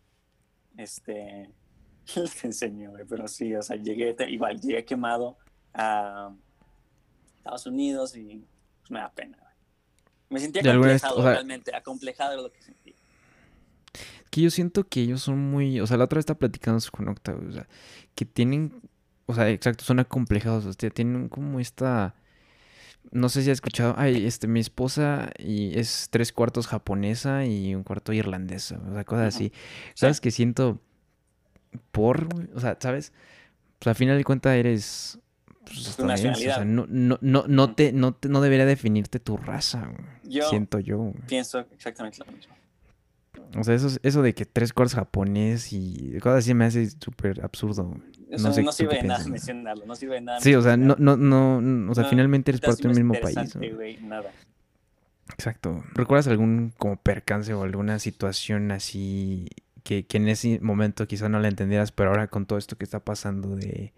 [0.75, 1.49] Este,
[2.15, 5.37] les enseño, pero sí, o sea, llegué, igual, llegué quemado
[5.73, 6.33] a
[7.37, 8.45] Estados Unidos y
[8.81, 9.37] pues, me da pena.
[10.29, 12.93] Me sentía acomplejado, realmente, acomplejado de lo que sentía
[14.37, 17.07] que yo siento que ellos son muy, o sea, la otra vez estaba platicando con
[17.07, 17.67] Octavio, o sea,
[18.13, 18.71] que tienen,
[19.25, 22.13] o sea, exacto, son acomplejados, o sea, tienen como esta,
[23.09, 27.73] no sé si has escuchado, ay, este, mi esposa y es tres cuartos japonesa y
[27.73, 29.51] un cuarto irlandesa, o sea, cosas así.
[29.95, 30.79] ¿Sabes que siento
[31.91, 33.13] por, o sea, sabes?
[33.79, 35.19] Pues al final de cuentas eres
[35.65, 39.91] pues, o sea, no, no, no, no, te, no, te, no debería definirte tu raza,
[40.47, 41.11] siento yo.
[41.25, 42.53] Pienso exactamente lo mismo.
[43.57, 47.43] O sea, eso, eso de que tres cuartos japonés y cosas así me hace súper
[47.43, 47.97] absurdo.
[48.29, 50.39] no, sé no sirve de nada mencionarlo, no sirve de nada.
[50.41, 53.55] Sí, o sea, no, no, no, o sea, finalmente eres parte del mismo país.
[54.01, 54.31] nada.
[55.33, 55.83] Exacto.
[55.93, 59.47] ¿Recuerdas algún como percance o alguna situación así
[59.83, 62.83] que, que en ese momento quizá no la entendieras, pero ahora con todo esto que
[62.83, 63.93] está pasando de,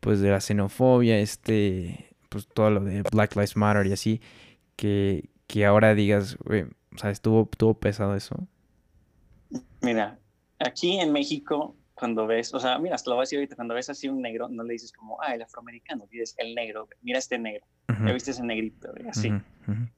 [0.00, 4.20] pues, de la xenofobia, este, pues, todo lo de Black Lives Matter y así,
[4.74, 8.48] que, que ahora digas, güey, o sea, estuvo, estuvo pesado eso.
[9.82, 10.18] Mira,
[10.58, 13.74] aquí en México, cuando ves, o sea, mira, hasta lo voy a decir ahorita, cuando
[13.74, 17.18] ves así un negro, no le dices como, ah, el afroamericano, dices el negro, mira
[17.18, 19.30] este negro, ya viste ese negrito, así.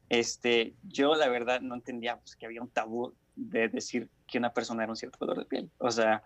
[0.08, 4.52] Este, yo la verdad no entendía pues, que había un tabú de decir que una
[4.52, 5.70] persona era un cierto color de piel.
[5.78, 6.22] O sea,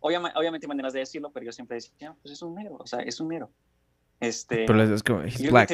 [0.00, 2.76] obviamente, obviamente hay maneras de decirlo, pero yo siempre decía, ah, pues es un negro,
[2.80, 3.50] o sea, es un negro.
[4.20, 5.70] Este, pero es como, he's black.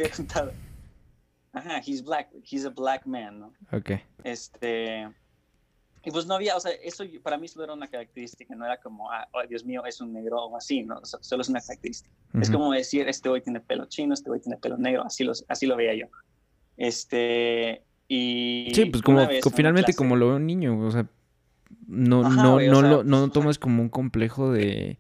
[1.52, 3.52] Ajá, he's black, he's a black man, ¿no?
[3.72, 3.92] Ok.
[4.22, 5.08] Este,
[6.02, 8.78] y pues no había, o sea, eso para mí solo era una característica, no era
[8.78, 11.00] como, ah, oh, Dios mío, es un negro o así, ¿no?
[11.04, 12.14] solo es una característica.
[12.40, 15.44] Es como decir, este hoy tiene pelo chino, este hoy tiene pelo negro, así, los,
[15.48, 16.06] así lo veía yo.
[16.76, 18.70] Este, y...
[18.72, 21.06] Sí, pues como, finalmente como lo ve un niño, o sea,
[21.86, 24.98] no, no, no, lo, no pues, tomas como un complejo de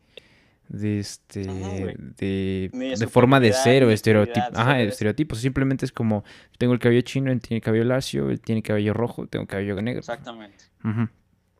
[0.70, 5.38] de este de, de, forma de ser o estereotipo ajá estereotipos.
[5.40, 6.24] Simplemente es como
[6.58, 9.80] tengo el cabello chino él tiene el cabello lacio él tiene cabello rojo tengo cabello
[9.82, 10.00] negro.
[10.00, 10.64] Exactamente.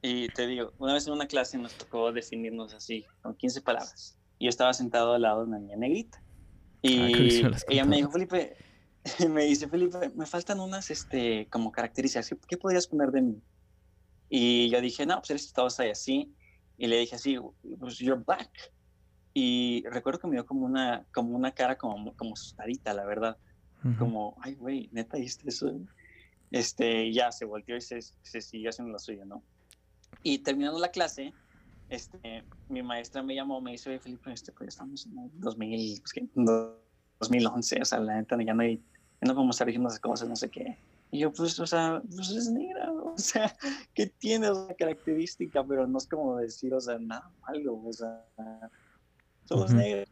[0.03, 4.17] Y te digo una vez en una clase nos tocó definirnos así con 15 palabras.
[4.39, 6.23] Y yo estaba sentado al lado de una niña negrita.
[6.81, 8.57] Y ah, ella me dijo Felipe
[9.29, 13.43] me dice, Felipe, me faltan unas, este, como características, ¿qué, podrías poner de mí?
[14.29, 16.33] Y yo dije, no, pues eres todo así.
[16.77, 17.39] Y le dije así,
[17.79, 18.51] pues you're black.
[19.33, 23.37] Y recuerdo que me dio como una, como una cara como, como asustadita, la verdad.
[23.99, 25.73] Como, ay, güey, neta, ¿viste eso?
[26.51, 29.43] Este, ya se volteó y se, se siguió haciendo lo suyo, ¿no?
[30.23, 31.33] Y terminando la clase,
[31.89, 36.65] este, mi maestra me llamó, me dice, Felipe, este, pues estamos en 2000, pues,
[37.21, 40.29] 2011, o sea, la neta ya no, hay, ya no podemos estar diciendo esas cosas,
[40.29, 40.77] no sé qué.
[41.11, 43.55] Y yo, pues, o sea, pues es negra, o sea,
[43.95, 45.65] ¿qué tiene esa característica?
[45.65, 48.25] Pero no es como decir, o sea, nada malo, o sea,
[49.51, 50.05] solo es negra.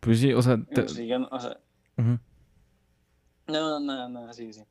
[0.00, 0.58] Pues sí, o sea,
[1.30, 1.58] o sea
[3.48, 4.62] no, no, no, sí, sí.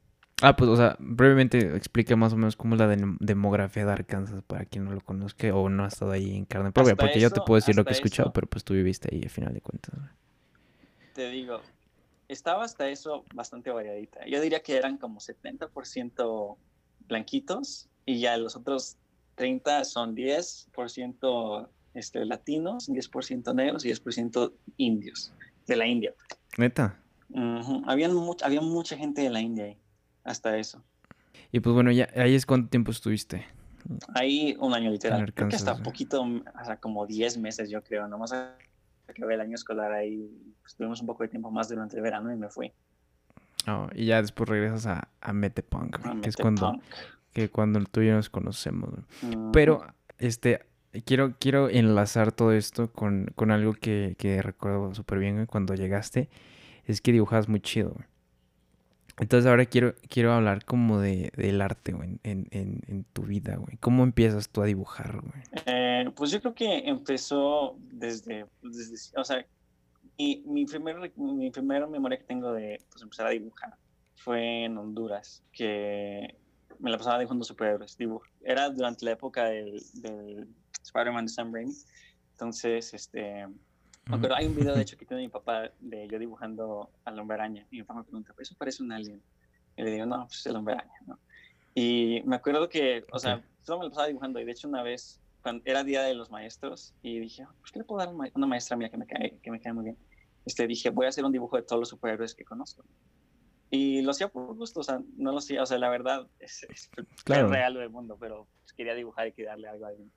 [0.42, 2.88] Ah, pues, o sea, brevemente explica más o menos cómo es la
[3.20, 6.72] demografía de Arkansas para quien no lo conozca o no ha estado ahí en carne
[6.72, 6.96] propia.
[6.96, 9.30] porque yo te puedo decir lo que he escuchado, pero pues tú viviste ahí al
[9.30, 9.94] final de cuentas.
[11.14, 11.62] Te digo,
[12.28, 14.26] estaba hasta eso bastante variadita.
[14.26, 16.58] Yo diría que eran como 70%
[17.08, 18.98] blanquitos y ya los otros
[19.36, 25.34] 30 son 10% este, latinos, 10% negros y 10% indios,
[25.68, 26.14] de la India.
[26.58, 27.00] Neta.
[27.86, 29.78] había mucha gente de la India ahí
[30.24, 30.84] hasta eso.
[31.52, 33.46] Y pues bueno, ya ahí es cuánto tiempo estuviste.
[34.14, 35.34] Ahí un año literal.
[35.34, 36.24] creo que hasta poquito,
[36.64, 38.34] sea, como 10 meses yo creo, nomás
[39.08, 40.30] acabé el año escolar ahí,
[40.66, 42.72] estuvimos pues, un poco de tiempo más durante el verano y me fui.
[43.68, 46.80] Oh, y ya después regresas a, a Metepunk, que es cuando,
[47.34, 48.90] que cuando tú y yo nos conocemos.
[49.52, 49.86] Pero,
[50.18, 50.66] este,
[51.06, 56.30] quiero, quiero enlazar todo esto con, con algo que, que recuerdo súper bien cuando llegaste,
[56.86, 57.96] es que dibujabas muy chido.
[59.20, 63.56] Entonces ahora quiero, quiero hablar como de, del arte, güey, en, en, en, tu vida,
[63.56, 63.78] güey.
[63.78, 65.44] ¿Cómo empiezas tú a dibujar, güey?
[65.66, 69.46] Eh, pues yo creo que empezó desde, desde o sea,
[70.18, 73.76] mi, mi, primer, mi primera memoria que tengo de pues, empezar a dibujar
[74.16, 76.36] fue en Honduras, que
[76.80, 77.98] me la pasaba dibujando superhéroes.
[77.98, 78.26] Dibujo.
[78.44, 79.84] Era durante la época del
[80.84, 81.74] Spider-Man de Sam Raimi.
[82.32, 83.48] Entonces, este,
[84.20, 87.36] pero hay un video, de hecho, que tiene mi papá de yo dibujando al hombre
[87.36, 87.68] araña.
[87.72, 89.22] Y mi papá me pregunta, ¿eso parece un alien?
[89.78, 91.20] Y le digo, no, pues es el hombre araña, ¿no?
[91.74, 94.40] Y me acuerdo que, o sea, solo me lo pasaba dibujando.
[94.40, 97.80] Y de hecho, una vez, cuando era Día de los Maestros, y dije, pues, ¿qué
[97.80, 99.98] le puedo dar a una maestra mía que me cae, que me cae muy bien?
[100.46, 102.84] Este, dije, voy a hacer un dibujo de todos los superhéroes que conozco.
[103.70, 106.64] Y lo hacía por gusto, o sea, no lo hacía, o sea, la verdad es,
[106.64, 106.90] es,
[107.24, 107.48] claro.
[107.48, 110.12] real del mundo, pero pues, quería dibujar y quería darle algo a alguien.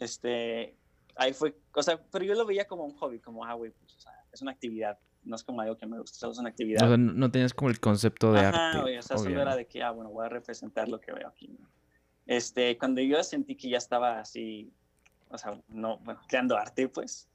[0.00, 0.76] Este,
[1.16, 3.96] ahí fue, o sea, pero yo lo veía como un hobby, como, ah, güey, pues,
[3.96, 6.48] o sea, es una actividad, no es como algo que me gusta, solo es una
[6.48, 6.84] actividad.
[6.84, 8.80] O sea, no tenías como el concepto de arte.
[8.80, 11.28] Güey, o sea, solo era de que, ah, bueno, voy a representar lo que veo
[11.28, 11.58] aquí.
[12.26, 14.72] Este, cuando yo sentí que ya estaba así,
[15.28, 17.28] o sea, no, bueno, creando arte, pues,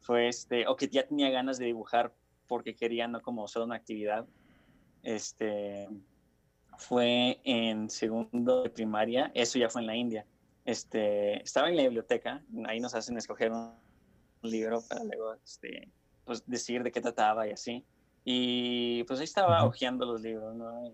[0.00, 2.12] fue este, o que ya tenía ganas de dibujar
[2.46, 4.26] porque quería no como solo una actividad,
[5.02, 5.88] este,
[6.78, 10.26] fue en segundo de primaria, eso ya fue en la India
[10.64, 13.72] este, estaba en la biblioteca, ahí nos hacen escoger un
[14.42, 15.88] libro para luego este,
[16.24, 17.84] pues, decir de qué trataba y así.
[18.24, 20.92] Y pues ahí estaba hojeando los libros, ¿no?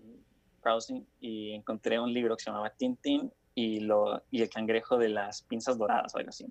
[0.63, 5.09] Browsing, y encontré un libro que se llamaba Tintin y, lo, y el cangrejo de
[5.09, 6.45] las pinzas doradas o algo así.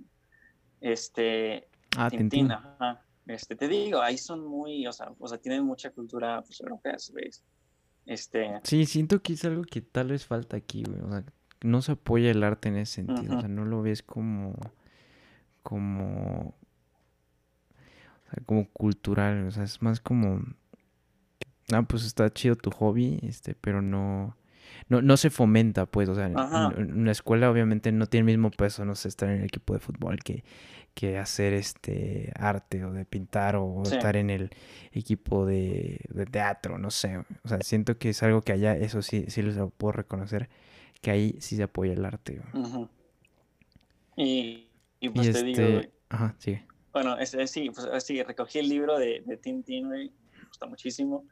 [0.81, 3.03] Este, ah, Tintin, Ajá.
[3.27, 6.97] Este, te digo, ahí son muy, o sea, o sea tienen mucha cultura pues, europea,
[7.13, 7.45] ¿ves?
[8.05, 8.61] Este...
[8.63, 11.01] Sí, siento que es algo que tal vez falta aquí, güey.
[11.01, 11.25] O sea,
[11.63, 13.37] no se apoya el arte en ese sentido.
[13.37, 14.55] O sea, no lo ves como.
[15.63, 16.55] como.
[18.27, 19.47] O sea, como cultural.
[19.47, 20.43] O sea, es más como.
[21.73, 24.37] Ah, pues está chido tu hobby, este, pero no.
[24.89, 26.37] No, no se fomenta, pues, o sea, en,
[26.93, 29.81] una escuela obviamente no tiene el mismo peso, no sé, estar en el equipo de
[29.81, 30.45] fútbol que,
[30.95, 34.51] que hacer este arte o de pintar o estar en el
[34.93, 37.19] equipo de, de, teatro, no sé.
[37.45, 40.49] O sea, siento que es algo que allá, eso sí, sí lo puedo reconocer,
[41.01, 42.41] que ahí sí se apoya el arte.
[44.17, 44.69] y,
[45.01, 46.59] y, pues te digo, este, Ajá, sí.
[46.93, 50.11] Bueno, sí, pues sí, recogí el libro de, de Tintin, me
[50.49, 51.27] gusta muchísimo.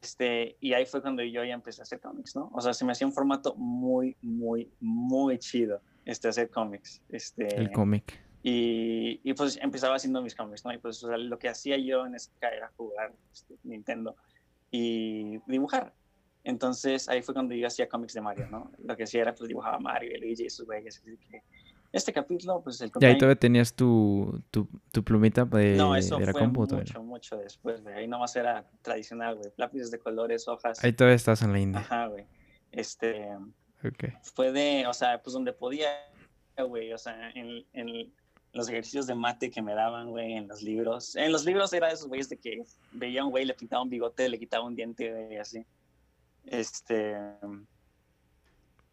[0.00, 2.50] Este, y ahí fue cuando yo ya empecé a hacer cómics, ¿no?
[2.52, 7.02] O sea, se me hacía un formato muy, muy, muy chido, este, hacer cómics.
[7.08, 8.20] Este, el cómic.
[8.42, 10.72] Y, y, pues empezaba haciendo mis cómics, ¿no?
[10.72, 14.16] Y pues o sea, lo que hacía yo en esa era jugar este, Nintendo
[14.70, 15.94] y dibujar.
[16.44, 18.70] Entonces ahí fue cuando yo hacía cómics de Mario, ¿no?
[18.84, 21.02] Lo que hacía era pues dibujaba Mario y Luigi y sus güeyes.
[21.92, 26.18] Este capítulo, pues el Y ahí todavía tenías tu, tu, tu plumita de, no, eso
[26.18, 27.94] fue mucho, mucho después, güey.
[27.94, 29.50] Ahí nomás era tradicional, güey.
[29.56, 30.82] Lápices de colores, hojas.
[30.82, 31.80] Ahí todavía estás en la India.
[31.80, 32.24] Ajá, güey.
[32.72, 33.28] Este...
[33.84, 34.12] Okay.
[34.22, 35.88] Fue de, o sea, pues donde podía,
[36.56, 36.92] güey.
[36.92, 38.12] O sea, en, en,
[38.52, 41.16] los ejercicios de mate que me daban, güey, en los libros.
[41.16, 43.88] En los libros era de esos güeyes de que veía un güey, le pintaba un
[43.88, 45.64] bigote, le quitaba un diente, güey, así.
[46.44, 47.16] Este.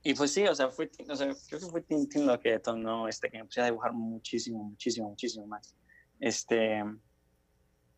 [0.03, 3.07] Y pues sí, o sea, fue, o sea, creo que fue Tintín lo que detonó
[3.07, 5.75] este, que me puse a dibujar muchísimo, muchísimo, muchísimo más.
[6.19, 6.83] Este.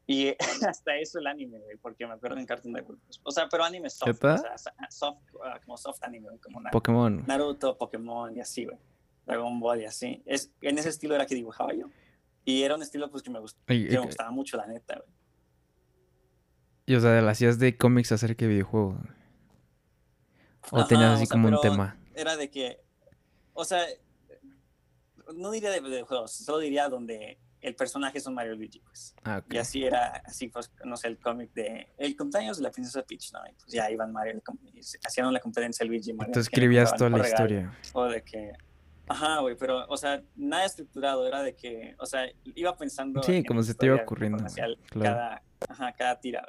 [0.07, 0.35] Y
[0.67, 2.99] hasta eso el anime, güey, porque me acuerdo en Cartoon Network.
[3.23, 7.23] O sea, pero anime soft, o sea, soft uh, como soft anime, como Pokémon.
[7.27, 8.77] Naruto, Pokémon y así, güey.
[9.25, 10.21] Dragon Ball y así.
[10.25, 11.87] Es, en ese estilo era que dibujaba yo.
[12.43, 15.09] Y era un estilo pues que me, gustaba, que me gustaba mucho, la neta, güey.
[16.87, 18.97] Y o sea, ¿la hacías de cómics acerca de videojuegos?
[20.69, 21.97] ¿O tenías así como un tema?
[22.13, 22.81] Era de que,
[23.53, 23.83] o sea,
[25.35, 29.15] no diría de videojuegos, solo diría donde el personaje son Mario Luigi, pues.
[29.23, 32.71] Ah, y así era, así pues, no sé, el cómic de El cumpleaños de la
[32.71, 33.39] princesa Peach, ¿no?
[33.47, 34.41] Y pues ya iban Mario,
[35.05, 36.29] hacían la competencia Luigi Mario.
[36.29, 37.71] Entonces escribías toda la historia.
[37.93, 38.51] O de que,
[39.07, 43.21] ajá, güey, pero, o sea, nada estructurado, era de que, o sea, iba pensando.
[43.21, 44.43] Sí, como se te iba ocurriendo.
[44.89, 46.47] Cada, ajá, cada tira,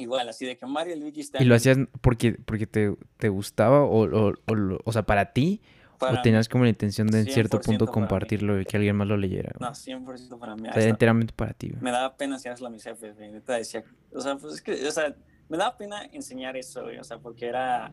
[0.00, 1.42] Igual, así de que Mario y Luigi están.
[1.42, 5.60] ¿Y lo hacías porque, porque te, te gustaba o, o, o, o sea, para ti?
[6.00, 9.16] ¿O tenías como la intención de en cierto punto compartirlo y que alguien más lo
[9.16, 9.52] leyera?
[9.60, 10.68] No, 100% para mí.
[10.68, 11.72] O sea, enteramente para ti.
[11.80, 13.30] Me daba pena enseñárselo a mis jefes, güey.
[13.30, 15.14] Neta decía, o sea, pues es que, o sea,
[15.48, 16.98] me daba pena enseñar eso, güey.
[16.98, 17.92] O sea, porque era,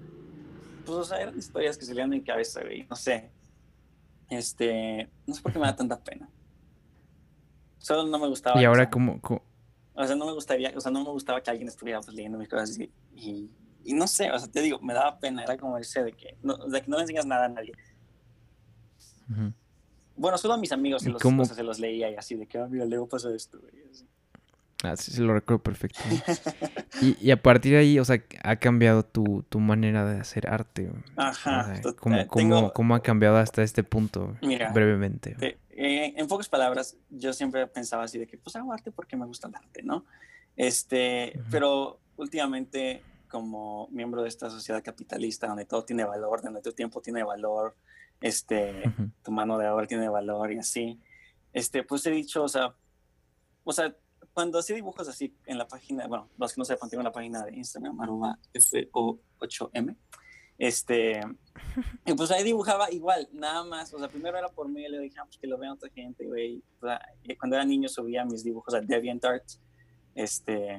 [0.86, 2.88] pues, o sea, eran historias que salían de mi cabeza, güey.
[2.90, 3.30] No sé.
[4.30, 6.30] Este, no sé por qué me da tanta pena.
[7.80, 8.62] Solo no me gustaba.
[8.62, 9.20] Y ahora, ¿cómo,
[9.98, 12.38] O sea, no me gustaría, o sea, no me gustaba que alguien estuviera pues, leyendo
[12.38, 13.50] mis cosas y, y,
[13.84, 15.44] y, no sé, o sea, te digo, me daba pena.
[15.44, 17.74] Era como ese de que no, de que no le enseñas nada a nadie.
[20.16, 22.68] Bueno, solo a mis amigos se los, se los leía y así, de que, ah,
[22.70, 23.60] mira, luego pasa esto.
[24.84, 26.00] Ah, sí, se lo recuerdo perfecto.
[27.02, 30.92] y, a partir de ahí, o sea, ha cambiado tu, tu manera de hacer arte.
[31.16, 31.82] Ajá.
[32.74, 34.38] ¿cómo, ha cambiado hasta este punto?
[34.42, 35.36] Mira, brevemente.
[35.72, 39.26] Eh, en pocas palabras, yo siempre pensaba así de que, pues hago arte porque me
[39.26, 40.06] gusta el arte, ¿no?
[40.56, 46.72] Este, pero últimamente, como miembro de esta sociedad capitalista, donde todo tiene valor, donde tu
[46.72, 47.76] tiempo tiene valor,
[48.22, 48.84] este,
[49.24, 51.00] tu mano de obra tiene valor y así.
[51.54, 52.76] Este, pues he dicho, o sea,
[53.64, 53.96] o sea,
[54.38, 57.44] cuando hacía dibujos así en la página, bueno, los que no sepan, tengo la página
[57.44, 59.98] de Instagram, arroba FO8M,
[60.60, 61.22] este,
[62.06, 65.18] y pues ahí dibujaba igual, nada más, o sea, primero era por mí, le dije,
[65.20, 66.64] ah, pues que lo vea otra gente, güey,
[67.40, 69.44] cuando era niño subía mis dibujos a DeviantArt,
[70.14, 70.78] este,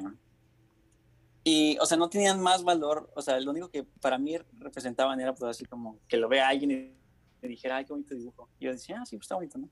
[1.42, 5.20] y, o sea, no tenían más valor, o sea, lo único que para mí representaban
[5.20, 6.94] era pues así como que lo vea alguien y
[7.42, 8.48] me dijera, ay, qué bonito dibujo.
[8.60, 9.68] Y yo decía, ah, sí, pues está bonito, ¿no?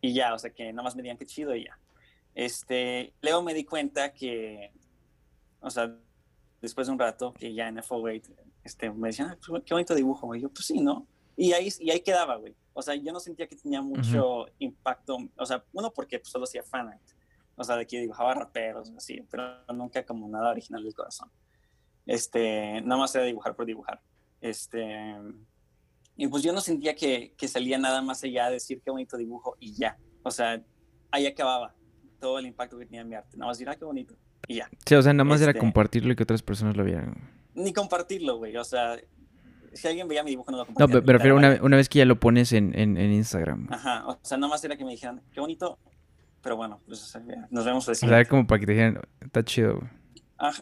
[0.00, 1.78] Y ya, o sea, que nada más me digan qué chido y ya.
[2.38, 4.70] Este, luego me di cuenta que,
[5.58, 5.92] o sea,
[6.62, 9.92] después de un rato, que ya en FO8, este, me decían, ah, pues, qué bonito
[9.92, 11.04] dibujo, Y yo, pues sí, ¿no?
[11.36, 12.54] Y ahí, y ahí quedaba, güey.
[12.74, 15.18] O sea, yo no sentía que tenía mucho impacto.
[15.36, 17.02] O sea, uno porque pues, solo hacía fanart.
[17.56, 19.42] O sea, de que dibujaba raperos, así, pero
[19.74, 21.28] nunca como nada original del corazón.
[22.06, 24.00] Este, nada más era dibujar por dibujar.
[24.40, 25.12] Este,
[26.14, 29.16] y pues yo no sentía que, que, salía nada más allá de decir qué bonito
[29.16, 29.98] dibujo y ya.
[30.22, 30.62] O sea,
[31.10, 31.74] ahí acababa
[32.18, 33.36] todo el impacto que tenía mi arte.
[33.36, 34.14] Nada más decir, ah, qué bonito.
[34.46, 34.70] Y ya.
[34.84, 37.16] Sí, o sea, nada más era este, compartirlo y que otras personas lo vieran.
[37.54, 38.56] Ni compartirlo, güey.
[38.56, 38.96] O sea,
[39.72, 40.96] si alguien veía mi dibujo, no lo compartía.
[40.96, 43.68] No, pero, pero una, una, vez que ya lo pones en, en, en, Instagram.
[43.70, 45.78] Ajá, o sea, nada más era que me dijeran, qué bonito.
[46.42, 49.44] Pero bueno, pues o sea, nos vemos O sea, como para que te dijeran, está
[49.44, 49.98] chido, güey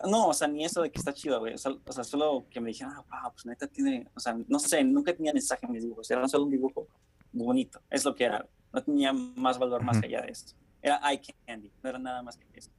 [0.08, 1.54] no, o sea, ni eso de que está chido, güey.
[1.54, 4.82] O sea, solo que me dijeron, ah, wow, pues neta tiene, o sea, no sé,
[4.82, 6.10] nunca tenía mensaje en mis dibujos.
[6.10, 6.88] Era solo un dibujo
[7.32, 7.80] bonito.
[7.90, 8.46] Es lo que era.
[8.72, 10.54] No tenía más valor más allá de esto.
[10.86, 12.70] Era eye candy, no era nada más que eso.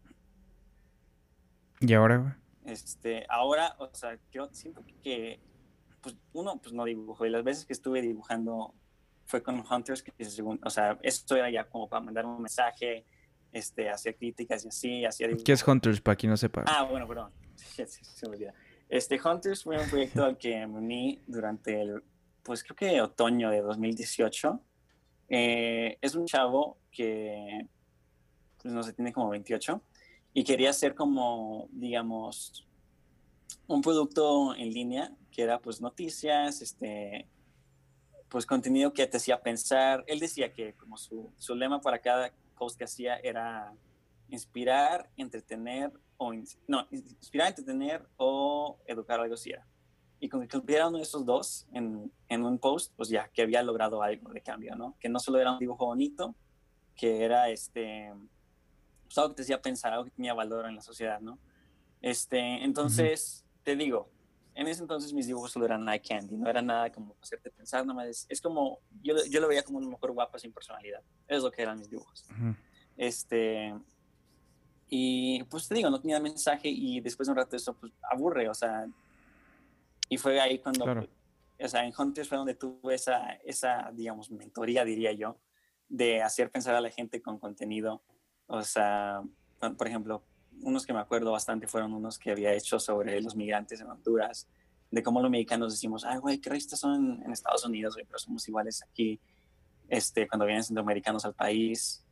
[1.82, 2.34] ¿Y ahora, güey?
[2.64, 5.42] Este, ahora, o sea, yo siento que,
[6.00, 7.26] pues, uno, pues no dibujo.
[7.26, 8.74] Y las veces que estuve dibujando
[9.26, 13.04] fue con Hunters, que según, o sea, esto era ya como para mandar un mensaje,
[13.52, 16.64] este, hacía críticas y así, hacía ¿Qué es Hunters, para quien no sepa?
[16.66, 17.86] Ah, bueno, perdón, se,
[18.30, 18.54] me olvida.
[18.88, 22.02] Este, Hunters fue un proyecto al que me uní durante el,
[22.42, 24.62] pues creo que otoño de 2018.
[25.28, 27.68] Eh, es un chavo que,
[28.68, 29.82] pues no sé, tiene como 28
[30.34, 32.68] y quería hacer como, digamos,
[33.66, 37.30] un producto en línea que era pues noticias, este,
[38.28, 40.04] pues contenido que te hacía pensar.
[40.06, 42.34] Él decía que como su, su lema para cada
[42.78, 43.74] que hacía era
[44.28, 46.34] inspirar, entretener o
[46.68, 49.66] no, inspirar, entretener o educar algo así era.
[50.20, 53.44] Y con que cumpliera uno de esos dos en, en, un post, pues ya que
[53.44, 54.98] había logrado algo de cambio, ¿no?
[55.00, 56.36] Que no solo era un dibujo bonito,
[56.98, 58.12] que era este,
[59.08, 61.40] pues algo que te hacía pensar, algo que tenía valor en la sociedad, ¿no?
[62.02, 64.10] Este, entonces, te digo,
[64.58, 67.86] en ese entonces mis dibujos solo eran eye candy, no era nada como hacerte pensar,
[67.86, 68.26] nada más.
[68.28, 71.02] Es como, yo, yo lo veía como una mujer guapa sin personalidad.
[71.28, 72.26] Es lo que eran mis dibujos.
[72.98, 73.76] Este.
[74.90, 78.50] Y pues te digo, no tenía mensaje y después de un rato eso pues aburre,
[78.50, 78.88] o sea.
[80.10, 80.86] Y fue ahí cuando,
[81.60, 85.38] o sea, en Hunters fue donde tuve esa, esa, digamos, mentoría, diría yo,
[85.88, 88.02] de hacer pensar a la gente con contenido.
[88.48, 89.22] O sea,
[89.78, 90.24] por ejemplo,
[90.62, 94.48] unos que me acuerdo bastante fueron unos que había hecho sobre los migrantes en Honduras,
[94.90, 98.48] de cómo los mexicanos decimos, ay, güey, qué racistas son en Estados Unidos, pero somos
[98.48, 99.20] iguales aquí,
[99.90, 102.04] este, cuando vienen centroamericanos al país.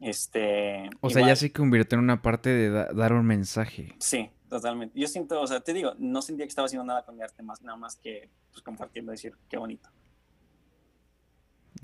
[0.00, 3.94] Este, o sea, ya se convirtió en una parte de dar un mensaje.
[4.00, 4.98] Sí, totalmente.
[4.98, 7.42] Yo siento, o sea, te digo, no sentía que estaba haciendo nada con mi arte,
[7.42, 9.88] más, nada más que pues, compartiendo, decir, qué bonito.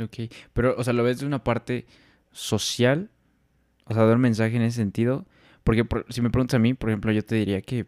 [0.03, 1.87] Ok, pero, o sea, lo ves de una parte
[2.33, 3.11] social,
[3.91, 5.27] o sea, dar un mensaje en ese sentido,
[5.65, 7.87] porque si me preguntas a mí, por ejemplo, yo te diría que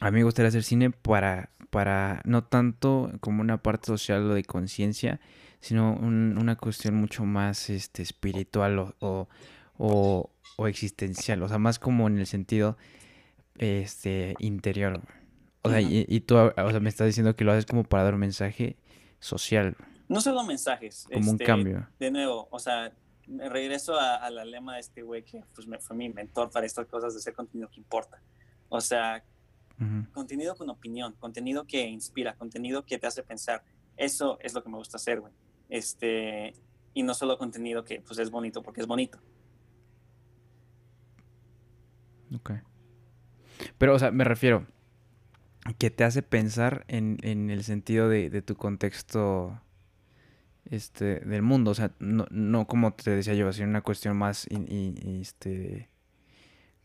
[0.00, 4.34] a mí me gustaría hacer cine para, para no tanto como una parte social o
[4.34, 5.20] de conciencia,
[5.58, 12.06] sino una cuestión mucho más este, espiritual o, o, o, existencial, o sea, más como
[12.06, 12.76] en el sentido
[13.58, 15.00] este, interior.
[15.62, 18.14] O sea, y, tú o sea, me estás diciendo que lo haces como para dar
[18.14, 18.76] un mensaje
[19.18, 19.76] social.
[20.08, 21.08] No solo mensajes.
[21.12, 21.88] Como un este, cambio.
[21.98, 22.92] De nuevo, o sea,
[23.26, 26.66] me regreso a, la lema de este güey que pues, me, fue mi mentor para
[26.66, 28.20] estas cosas de hacer contenido que importa.
[28.68, 29.24] O sea,
[30.12, 33.62] contenido con opinión, contenido que inspira, contenido que te hace pensar.
[33.96, 35.32] Eso es lo que me gusta hacer, güey.
[35.68, 36.54] Este,
[36.94, 39.18] y no solo contenido que pues es bonito porque es bonito.
[42.34, 42.52] Ok.
[43.78, 44.66] Pero, o sea, me refiero
[45.78, 49.60] que te hace pensar en, en el sentido de, de tu contexto
[50.70, 51.70] este, del mundo.
[51.70, 55.88] O sea, no, no como te decía yo, sino una cuestión más este,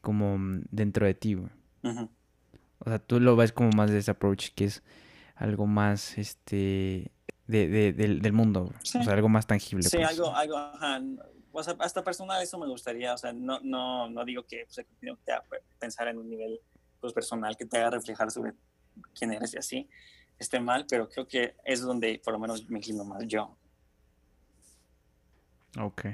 [0.02, 0.38] como
[0.70, 1.36] dentro de ti.
[1.36, 4.84] O sea, tú lo ves como más de ese approach que es
[5.36, 7.12] algo más este
[7.48, 8.72] de, de, del, mundo.
[8.82, 9.84] O sea, algo más tangible.
[9.84, 10.10] Sí, pues.
[10.10, 11.02] algo, algo, ajá.
[11.52, 13.14] O sea, hasta personal eso me gustaría.
[13.14, 14.86] O sea, no, no, no digo que pues,
[15.26, 15.44] te haga
[15.80, 16.60] pensar en un nivel
[17.00, 18.54] pues, personal que te haga reflejar sobre
[19.14, 19.90] quién eres y así
[20.42, 23.58] esté mal, pero creo que es donde por lo menos me inclino más yo.
[25.80, 26.06] Ok.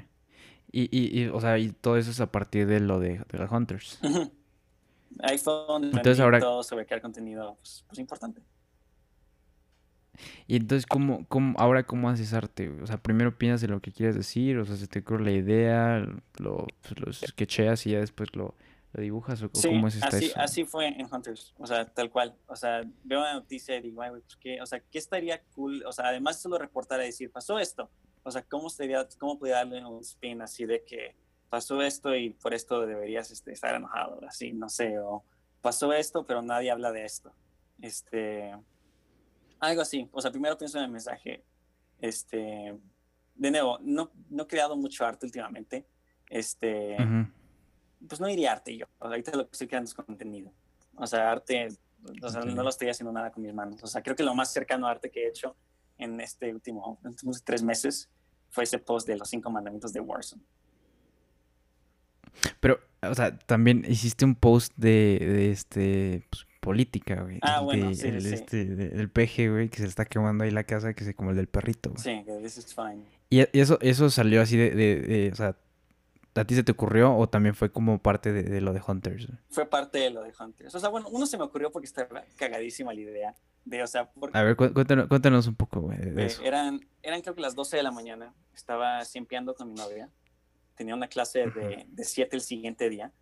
[0.70, 3.38] Y, y, y, o sea, y todo eso es a partir de lo de, de
[3.38, 3.98] los Hunters.
[5.22, 8.42] iPhone, entonces ahora todo sobre crear contenido pues, pues, importante.
[10.46, 12.68] Y entonces, ¿cómo, cómo, ahora cómo haces arte?
[12.82, 15.30] O sea, primero piensas en lo que quieres decir, o sea, se te ocurre la
[15.30, 16.06] idea,
[16.38, 18.54] lo, pues, lo sketcheas y ya después lo,
[18.92, 20.40] lo dibujas, o cómo es esta así, eso?
[20.40, 22.34] así fue en Hunters, o sea, tal cual.
[22.46, 24.60] O sea, veo una noticia y digo, ay, pues, ¿qué?
[24.60, 25.84] O sea, ¿qué estaría cool?
[25.86, 27.88] O sea, además solo reportar y decir, pasó esto
[28.28, 31.16] o sea, ¿cómo, sería, cómo podría darle un spin así de que
[31.48, 35.24] pasó esto y por esto deberías este, estar enojado, así, no sé, o
[35.60, 37.32] pasó esto, pero nadie habla de esto.
[37.80, 38.54] Este,
[39.60, 40.08] algo así.
[40.12, 41.42] O sea, primero pienso en el mensaje.
[42.00, 42.78] Este,
[43.34, 45.86] de nuevo, no, no he creado mucho arte últimamente.
[46.28, 46.96] Este,
[48.06, 48.86] pues no diría arte yo.
[49.00, 50.52] ahorita lo que estoy creando es contenido.
[50.96, 51.68] O sea, arte,
[52.22, 53.82] o sea, no lo estoy haciendo nada con mis manos.
[53.82, 55.56] O sea, creo que lo más cercano a arte que he hecho
[55.96, 58.10] en este último, en últimos tres meses
[58.50, 60.42] fue ese post de los cinco mandamientos de Warzone.
[62.60, 67.38] Pero, o sea, también hiciste un post de, de este pues, política, güey.
[67.42, 70.94] Ah, bueno, sí, el, Este, del peje, güey, que se está quemando ahí la casa,
[70.94, 71.92] que es como el del perrito.
[71.96, 73.04] Sí, que this is fine.
[73.30, 75.56] Y eso, eso salió así de, de, o sea,
[76.34, 79.28] ¿a ti se te ocurrió o también fue como parte de, de, lo de Hunters?
[79.50, 80.74] Fue parte de lo de Hunters.
[80.74, 83.34] O sea, bueno, uno se me ocurrió porque estaba cagadísima la idea.
[83.68, 86.42] De, o sea, A ver, cuéntanos, cuéntanos un poco, güey, de, eso.
[86.42, 88.34] Eran, eran creo que las 12 de la mañana.
[88.54, 90.10] Estaba simpiando con mi novia.
[90.74, 93.12] Tenía una clase de, de 7 el siguiente día.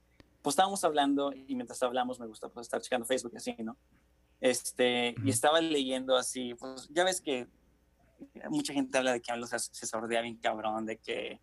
[0.41, 3.77] Pues estábamos hablando y mientras hablamos me gusta pues, estar checando Facebook y así, ¿no?
[4.41, 7.49] Este, Y estaba leyendo así, pues ya ves que
[8.51, 11.41] mucha gente habla de que se, se sordea bien cabrón, de que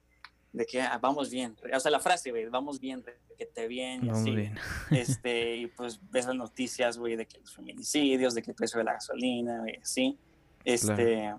[0.54, 3.04] de que ah, vamos bien, o sea, la frase, güey, vamos bien,
[3.38, 4.32] que te bien y así.
[4.32, 4.56] Bien.
[4.92, 8.78] este, y pues ves las noticias, güey, de que los feminicidios, de que el precio
[8.78, 10.18] de la gasolina, güey, así.
[10.64, 11.34] Este,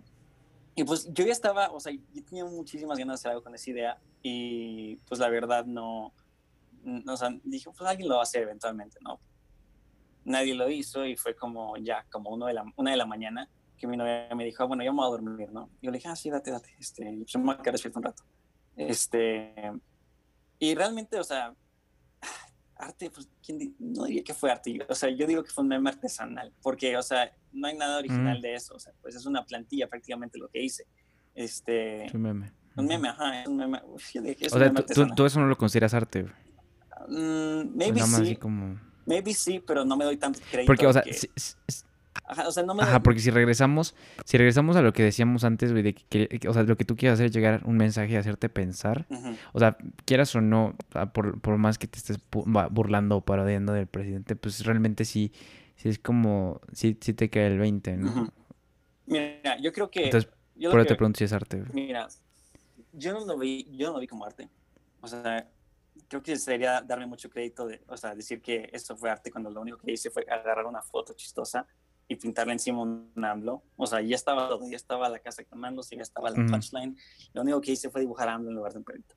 [0.75, 3.55] y pues yo ya estaba, o sea, yo tenía muchísimas ganas de hacer algo con
[3.55, 6.13] esa idea y pues la verdad no,
[7.07, 9.21] o sea, dije, pues alguien lo va a hacer eventualmente, ¿no?
[10.25, 13.49] Nadie lo hizo y fue como ya, como uno de la, una de la mañana
[13.77, 15.71] que mi novia me dijo, ah, bueno, yo me voy a dormir, ¿no?
[15.81, 18.01] Y yo le dije, ah, sí, date, date, este, yo me voy a quedar despierto
[18.01, 18.25] un rato.
[18.77, 19.55] Este,
[20.59, 21.55] y realmente, o sea,
[22.77, 24.79] arte, pues, ¿quién no diría que fue arte?
[24.89, 27.99] O sea, yo digo que fue un meme artesanal, porque, o sea, no hay nada
[27.99, 30.87] original de eso, o sea, pues es una plantilla prácticamente lo que hice.
[31.35, 32.53] Este, un meme.
[32.77, 33.81] Un meme, ajá, es un meme.
[33.85, 34.73] o sea,
[35.15, 36.25] tú, eso no lo consideras arte.
[37.09, 38.37] Mm, maybe sí.
[38.37, 38.81] Como...
[39.07, 40.67] Maybe sí, pero no me doy tanto crédito.
[40.67, 41.05] Porque, o sea,
[42.23, 42.83] Ajá, o sea, no me...
[42.83, 43.95] Ajá, porque si regresamos,
[44.25, 46.97] si regresamos a lo que decíamos antes, güey, de que, o sea, lo que tú
[46.97, 49.07] quieres hacer es llegar un mensaje y hacerte pensar,
[49.53, 50.77] o sea, quieras o no,
[51.13, 55.33] por, por, más que te estés burlando o parodiando del presidente, pues realmente sí,
[55.77, 58.33] sí es como, sí, sí te cae el 20, ¿no?
[59.07, 60.05] Mira, yo creo que...
[60.05, 60.31] Entonces,
[60.71, 61.71] por eso te pregunto si es arte, güey.
[61.73, 62.09] Mira,
[62.93, 64.49] yo no lo vi, yo no lo vi como arte,
[65.01, 65.49] o sea,
[66.09, 69.51] creo que sería darme mucho crédito, de, o sea, decir que esto fue arte cuando
[69.51, 71.67] lo único que hice fue agarrar una foto chistosa
[72.09, 73.63] y pintarle encima un AMLO.
[73.77, 76.97] O sea, ya estaba todo, ya estaba la casa quemándose, ya estaba la touchline.
[77.33, 79.15] Lo único que hice fue dibujar AMLO en lugar de un perrito.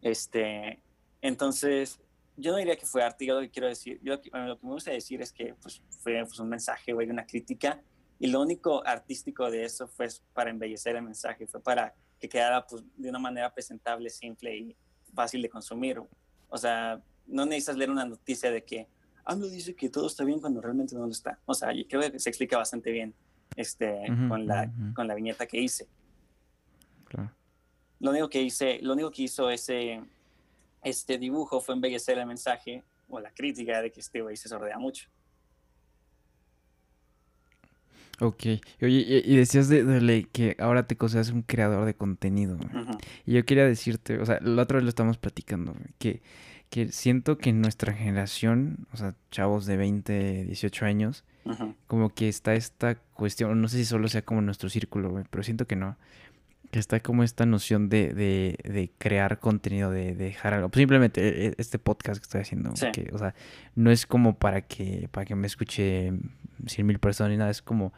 [0.00, 0.80] Este,
[1.20, 2.00] entonces,
[2.36, 4.72] yo no diría que fue arte, yo lo que quiero decir, yo, lo que me
[4.72, 7.80] gusta decir es que pues, fue pues, un mensaje, güey, una crítica,
[8.18, 12.66] y lo único artístico de eso fue para embellecer el mensaje, fue para que quedara
[12.66, 14.76] pues, de una manera presentable, simple y
[15.14, 16.00] fácil de consumir.
[16.48, 18.88] O sea, no necesitas leer una noticia de que
[19.24, 21.38] AMLO dice que todo está bien cuando realmente no lo está.
[21.46, 23.14] O sea, yo creo que se explica bastante bien
[23.56, 25.88] este, con, la, con la viñeta que hice.
[27.04, 27.30] Claro.
[28.00, 30.02] Lo único que hice, lo único que hizo ese
[30.82, 34.78] este dibujo fue embellecer el mensaje o la crítica de que este güey se sordea
[34.78, 35.08] mucho.
[38.20, 38.44] Ok.
[38.80, 42.58] Oye, y decías de, que ahora te consideras un creador de contenido.
[43.26, 46.22] Y yo quería decirte, o sea, la otra vez lo estamos platicando, que
[46.74, 51.22] que siento que en nuestra generación, o sea, chavos de 20, 18 años,
[51.86, 55.68] como que está esta cuestión, no sé si solo sea como nuestro círculo, pero siento
[55.68, 55.96] que no,
[56.72, 61.54] que está como esta noción de, de, crear contenido, de, dejar algo, pues simplemente e,
[61.58, 63.36] este podcast que estoy haciendo, que, o sea,
[63.76, 66.12] no es como para que, para que me escuche
[66.66, 67.92] 100 mil personas ni nada, es como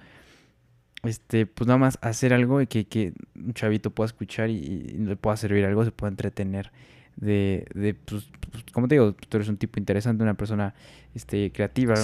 [1.02, 4.98] este, pues nada más hacer algo y que, que un chavito pueda escuchar y, y,
[4.98, 6.72] le pueda servir algo, se pueda entretener
[7.16, 10.74] de, de pues, pues, como te digo, tú eres un tipo interesante, una persona
[11.14, 11.94] este, creativa.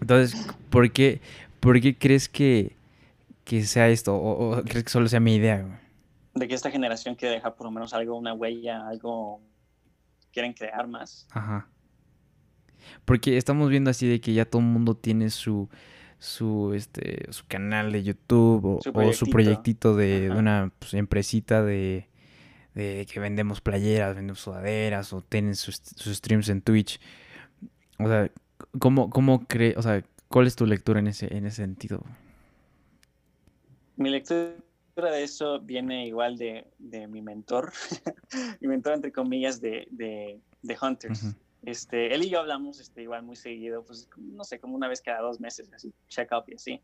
[0.00, 1.20] Entonces, ¿por qué,
[1.60, 2.76] por qué crees que,
[3.44, 4.16] que sea esto?
[4.16, 5.80] ¿O, crees que solo sea mi idea?
[6.34, 9.40] De que esta generación quiere dejar por lo menos algo, una huella, algo,
[10.32, 11.26] quieren crear más.
[11.30, 11.68] Ajá.
[13.04, 15.68] Porque estamos viendo así de que ya todo el mundo tiene su
[16.18, 22.08] su este su canal de YouTube o su proyectito, de, una pues, empresita de
[22.76, 27.00] de que vendemos playeras, vendemos sudaderas o tienen sus, streams en Twitch.
[27.98, 28.30] O sea,
[28.78, 32.04] ¿cómo, cómo cree, o sea, cuál es tu lectura en ese, en ese sentido?
[33.96, 34.56] Mi lectura
[34.94, 37.72] de eso viene igual de, de mi mentor,
[38.60, 41.34] mi mentor entre comillas de, de, de Hunters.
[41.62, 45.00] este, él y yo hablamos este, igual muy seguido, pues no sé, como una vez
[45.00, 46.82] cada dos meses, así, check up y así.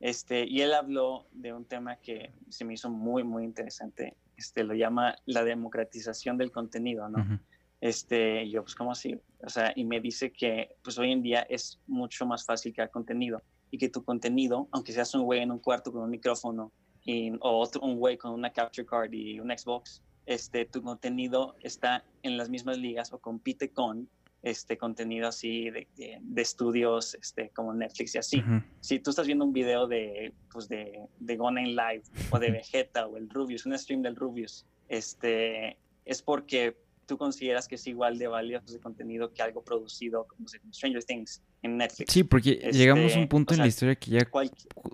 [0.00, 4.64] Este, y él habló de un tema que se me hizo muy, muy interesante este,
[4.64, 7.40] lo llama la democratización del contenido, ¿no?
[7.80, 9.20] Este, yo, pues, ¿cómo así?
[9.40, 12.90] O sea, y me dice que, pues, hoy en día es mucho más fácil crear
[12.90, 16.72] contenido y que tu contenido, aunque seas un güey en un cuarto con un micrófono
[17.04, 21.56] y, o otro, un güey con una capture card y un Xbox, este, tu contenido
[21.60, 24.08] está en las mismas ligas o compite con
[24.44, 28.44] este contenido así de, de, estudios este, como Netflix y así.
[28.80, 33.06] Si tú estás viendo un video de, pues de, de Gone Live o de Vegeta
[33.06, 36.76] o el Rubius, un stream del Rubius, este, es porque
[37.06, 41.42] tú consideras que es igual de valioso ese contenido que algo producido como Stranger Things
[41.62, 42.12] en Netflix.
[42.12, 44.28] Sí, porque llegamos a un este, punto en la historia que ya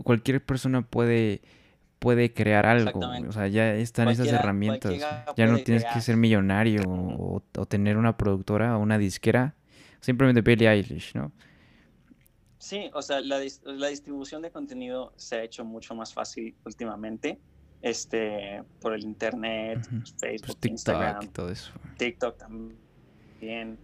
[0.05, 1.42] cualquier persona puede
[2.01, 2.98] puede crear algo.
[3.28, 4.98] O sea, ya están esas herramientas.
[5.36, 9.55] Ya no tienes que ser millonario o, tener una productora o una disquera.
[10.01, 11.30] Simplemente Billie Eilish, ¿no?
[12.59, 17.38] Sí, o sea, la, distribución de contenido se ha hecho mucho más fácil últimamente.
[17.82, 21.72] Este, por el internet, pues, Facebook, TikTok, Instagram, todo eso.
[21.96, 23.78] TikTok también.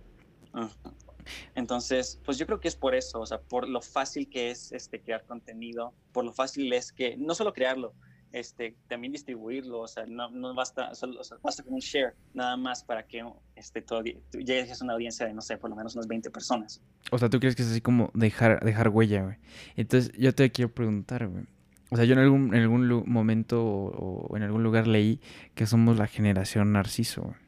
[1.55, 4.73] Entonces, pues yo creo que es por eso, o sea, por lo fácil que es
[4.73, 7.95] este, crear contenido, por lo fácil es que no solo crearlo,
[8.33, 13.07] este, también distribuirlo, o sea, no, basta, solo, basta con un share nada más para
[13.07, 13.25] que
[13.55, 16.83] este, todo, llegues a una audiencia de, no sé, por lo menos unas 20 personas.
[17.11, 19.37] O sea, ¿tú crees que es así como dejar, dejar huella, güey?
[19.77, 21.45] Entonces, yo te quiero preguntar, güey.
[21.91, 25.21] O sea, yo en algún, en algún momento o, en algún lugar leí
[25.55, 27.47] que somos la generación narciso, güey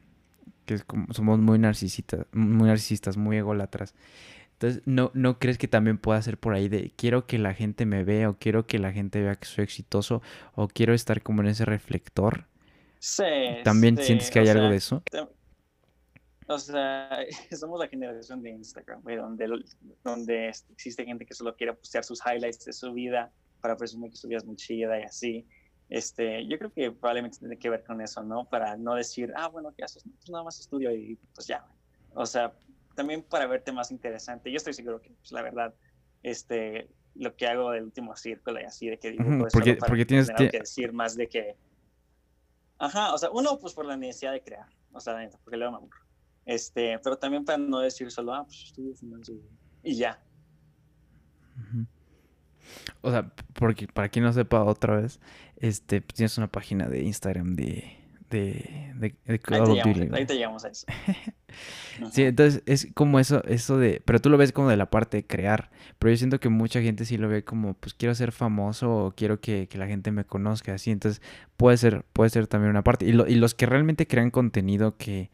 [0.69, 0.77] que
[1.13, 3.95] somos muy narcisistas, muy narcisistas, muy ególatras.
[4.59, 7.85] Entonces, ¿no, ¿no crees que también pueda ser por ahí de quiero que la gente
[7.85, 10.21] me vea o quiero que la gente vea que soy exitoso
[10.53, 12.45] o quiero estar como en ese reflector?
[12.99, 13.23] Sí.
[13.63, 15.01] ¿También sientes que hay algo de eso?
[16.47, 17.19] O sea,
[17.57, 19.63] somos la generación de Instagram, donde,
[20.03, 23.31] donde existe gente que solo quiere postear sus highlights de su vida
[23.61, 25.47] para presumir que su vida es muy chida y así.
[25.87, 28.43] Este, yo creo que probablemente tiene que ver con eso, ¿no?
[28.43, 30.03] Para no decir, ah, bueno, ¿qué haces?
[30.03, 31.65] Pues nada más estudio y pues ya.
[32.13, 32.53] O sea,
[32.99, 34.51] también para verte más interesante.
[34.51, 35.73] Yo estoy seguro que, pues, la verdad,
[36.21, 39.23] este, lo que hago del último círculo y así, de que digo,
[39.53, 41.55] porque, porque tienes que decir más de que...
[42.77, 45.79] Ajá, o sea, uno, pues por la necesidad de crear, o sea, porque le da
[46.45, 49.37] Este, pero también para no decir solo, ah, pues estudio finanzas
[49.81, 50.21] y ya.
[52.99, 55.21] O sea, porque para quien no sepa otra vez,
[55.55, 57.98] este, pues, tienes una página de Instagram de,
[58.29, 60.09] de, de, de Call of Duty.
[60.13, 60.85] Ahí te llamamos a eso.
[62.11, 65.17] sí, entonces es como eso, eso de, pero tú lo ves como de la parte
[65.17, 68.31] de crear, pero yo siento que mucha gente sí lo ve como, pues quiero ser
[68.31, 71.21] famoso o quiero que, que la gente me conozca, así, entonces
[71.57, 73.05] puede ser, puede ser también una parte.
[73.05, 75.31] Y, lo, y los que realmente crean contenido que,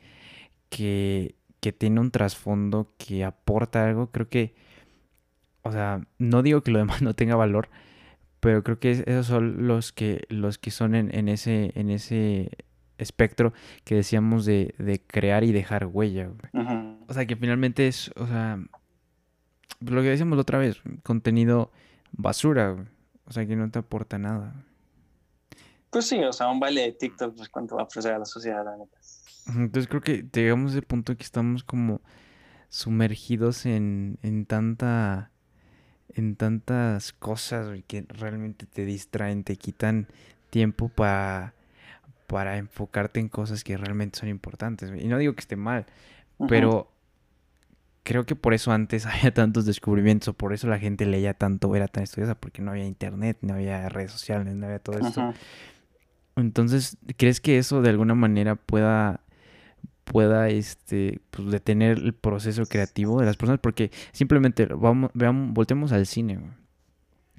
[0.69, 4.55] que, que tiene un trasfondo, que aporta algo, creo que
[5.65, 7.69] o sea, no digo que lo demás no tenga valor,
[8.39, 12.51] pero creo que esos son los que, los que son en, ese, en ese
[12.97, 16.29] espectro que decíamos de, crear y dejar huella.
[17.07, 18.59] O sea, que finalmente es, o sea,
[19.79, 21.71] lo que decíamos la otra vez, contenido
[22.11, 22.75] basura,
[23.25, 24.53] o sea, que no te aporta nada.
[25.89, 28.25] Pues sí, o sea, un baile de TikTok, pues cuánto va a ofrecer a la
[28.25, 28.97] sociedad, la neta.
[29.47, 32.01] Entonces creo que llegamos a ese punto que estamos como
[32.69, 35.31] sumergidos en, en tanta
[36.09, 40.07] en tantas cosas que realmente te distraen, te quitan
[40.49, 41.53] tiempo para,
[42.27, 44.91] para enfocarte en cosas que realmente son importantes.
[44.97, 45.85] Y no digo que esté mal,
[46.47, 46.91] pero
[48.03, 51.75] creo que por eso antes había tantos descubrimientos, o por eso la gente leía tanto,
[51.75, 55.33] era tan estudiosa, porque no había internet, no había redes sociales, no había todo esto.
[56.35, 59.21] Entonces, ¿crees que eso de alguna manera pueda
[60.03, 65.91] pueda este pues, detener el proceso creativo de las personas porque simplemente vamos veamos voltemos
[65.93, 66.39] al cine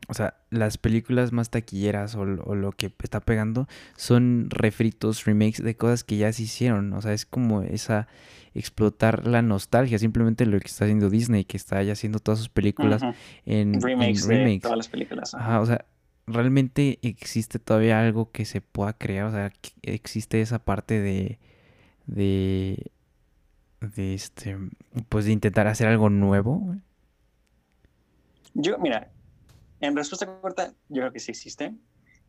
[0.08, 5.76] o sea las películas más taquilleras o, lo que está pegando son refritos remakes de
[5.76, 8.08] cosas que ya se hicieron o sea es como esa
[8.54, 12.48] explotar la nostalgia simplemente lo que está haciendo Disney que está ya haciendo todas sus
[12.48, 13.02] películas
[13.44, 15.84] en remakes, de todas las películas Ajá, o sea
[16.26, 19.52] realmente existe todavía algo que se pueda crear o sea
[19.82, 21.38] existe esa parte de
[22.06, 22.90] de,
[23.80, 24.56] de este,
[25.08, 26.76] pues de intentar hacer algo nuevo?
[28.54, 29.10] Yo, mira,
[29.86, 31.74] en respuesta corta, yo creo que sí existe.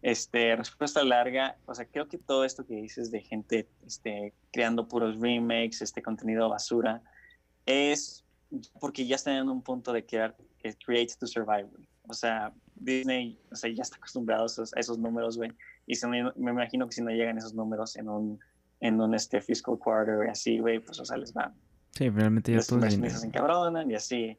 [0.02, 4.88] Este, respuesta larga, o sea, creo que todo esto que dices de gente este, creando
[4.88, 7.02] puros remakes, este contenido basura,
[7.66, 8.24] es
[8.80, 11.68] porque ya están en un punto de crear que create to survive,
[12.08, 15.52] O sea, Disney, o sea, ya está acostumbrado a esos, números, güey.
[15.88, 18.40] Y me, me imagino que si no llegan esos números en un
[18.80, 21.54] en un este fiscal quarter y así, güey, pues o sea, les va.
[21.92, 24.38] Sí, realmente ya todos se encabronan y así.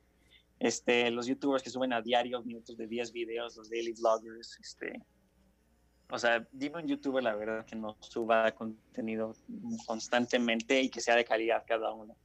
[0.58, 5.00] Este, los youtubers que suben a diario minutos de 10 videos, los daily vloggers, este,
[6.10, 9.34] o sea, dime un youtuber la verdad que no suba contenido
[9.86, 12.16] constantemente y que sea de calidad cada uno.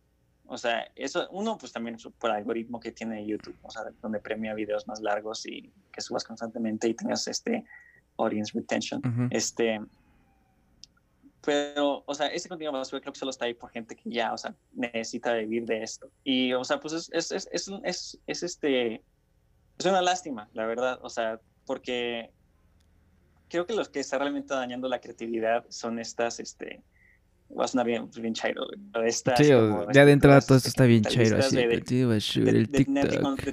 [0.45, 4.19] O sea, eso, uno, pues también por el algoritmo que tiene YouTube, o sea, donde
[4.19, 7.65] premia videos más largos y que subas constantemente y tengas este
[8.17, 9.01] audience retention.
[9.31, 9.79] Este,
[11.45, 14.33] pero, o sea, ese contenido basura creo que solo está ahí por gente que ya,
[14.33, 16.09] o sea, necesita vivir de esto.
[16.23, 19.03] Y, o sea, pues es, es, es, es, es este,
[19.77, 22.31] es una lástima, la verdad, o sea, porque
[23.49, 26.81] creo que los que están realmente dañando la creatividad son estas, este,
[27.57, 28.65] va a sonar bien, pues, bien chairo,
[29.37, 29.49] sí,
[29.93, 31.81] ya de entrada todo esto está bien chairo, así, de, de,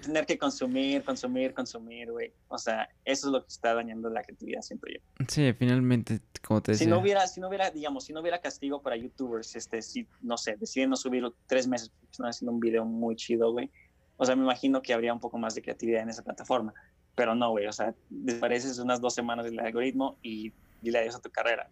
[0.00, 2.32] tener que, consumir, consumir, consumir, güey.
[2.48, 5.00] O sea, eso es lo que está dañando la creatividad, siento yo.
[5.28, 6.86] Sí, finalmente, como te decía.
[6.86, 10.06] Si no hubiera, si no hubiera, digamos, si no hubiera castigo para youtubers, este, si,
[10.22, 13.70] no sé, deciden no subirlo tres meses porque están haciendo un video muy chido, güey.
[14.16, 16.74] O sea, me imagino que habría un poco más de creatividad en esa plataforma.
[17.14, 21.20] Pero no, güey, o sea, desapareces unas dos semanas del algoritmo y dile adiós a
[21.20, 21.68] tu carrera.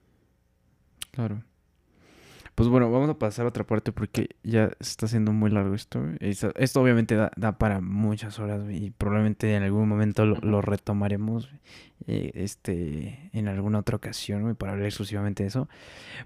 [1.10, 1.42] Claro.
[2.58, 6.02] Pues bueno, vamos a pasar a otra parte porque ya está siendo muy largo esto.
[6.18, 11.48] Esto, obviamente da, para muchas horas y probablemente en algún momento lo, retomaremos
[12.08, 15.68] eh, este, en alguna otra ocasión para hablar exclusivamente de eso.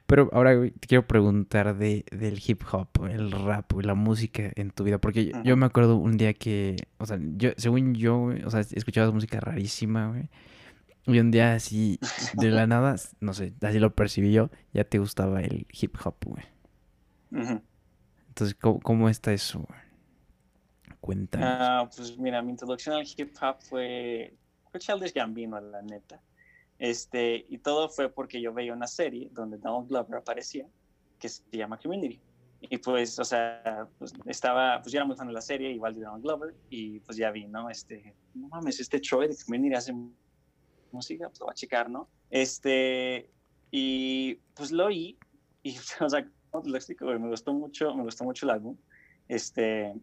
[0.06, 4.84] Pero ahora te quiero preguntar de, del hip hop, el rap, la música en tu
[4.84, 4.96] vida.
[4.96, 9.12] Porque yo, me acuerdo un día que, o sea, yo, según yo, o sea, escuchabas
[9.12, 10.30] música rarísima, güey.
[11.06, 11.98] Y un día así,
[12.34, 16.16] de la nada, no sé, así lo percibí yo, ya te gustaba el hip hop,
[16.24, 16.44] güey.
[18.28, 19.80] Entonces, ¿cómo, está eso, güey?
[21.00, 21.44] Cuéntame.
[21.44, 24.36] Ah, pues mira, mi introducción al hip hop fue,
[24.70, 26.20] fue Childish Gambino, la neta.
[26.78, 30.66] Este, y todo fue porque yo veía una serie donde Donald Glover aparecía,
[31.18, 32.20] que se llama Community.
[32.60, 35.94] Y pues, o sea, pues estaba, pues yo era muy fan de la serie, igual
[35.94, 37.68] de Donald Glover, y pues ya vi, ¿no?
[37.70, 39.92] Este, no mames, este Troy de Community hace
[40.92, 42.08] música, pues lo voy a checar, ¿no?
[42.30, 43.30] Este,
[43.70, 45.18] y pues lo oí,
[45.62, 47.06] y, o sea, lo explico?
[47.06, 48.76] Me gustó mucho, me gustó mucho el álbum.
[49.28, 49.94] Este,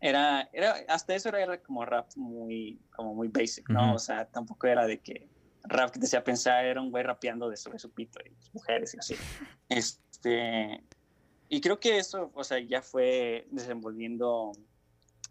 [0.00, 3.94] era, era, hasta eso era, como rap muy, como muy basic, ¿no?
[3.94, 5.28] O sea, tampoco era de que
[5.64, 8.94] rap que te hacía pensar era un güey rapeando de sobre su pito y mujeres
[8.94, 9.14] y así.
[9.68, 10.82] Este,
[11.48, 14.52] y creo que eso, o sea, ya fue desenvolviendo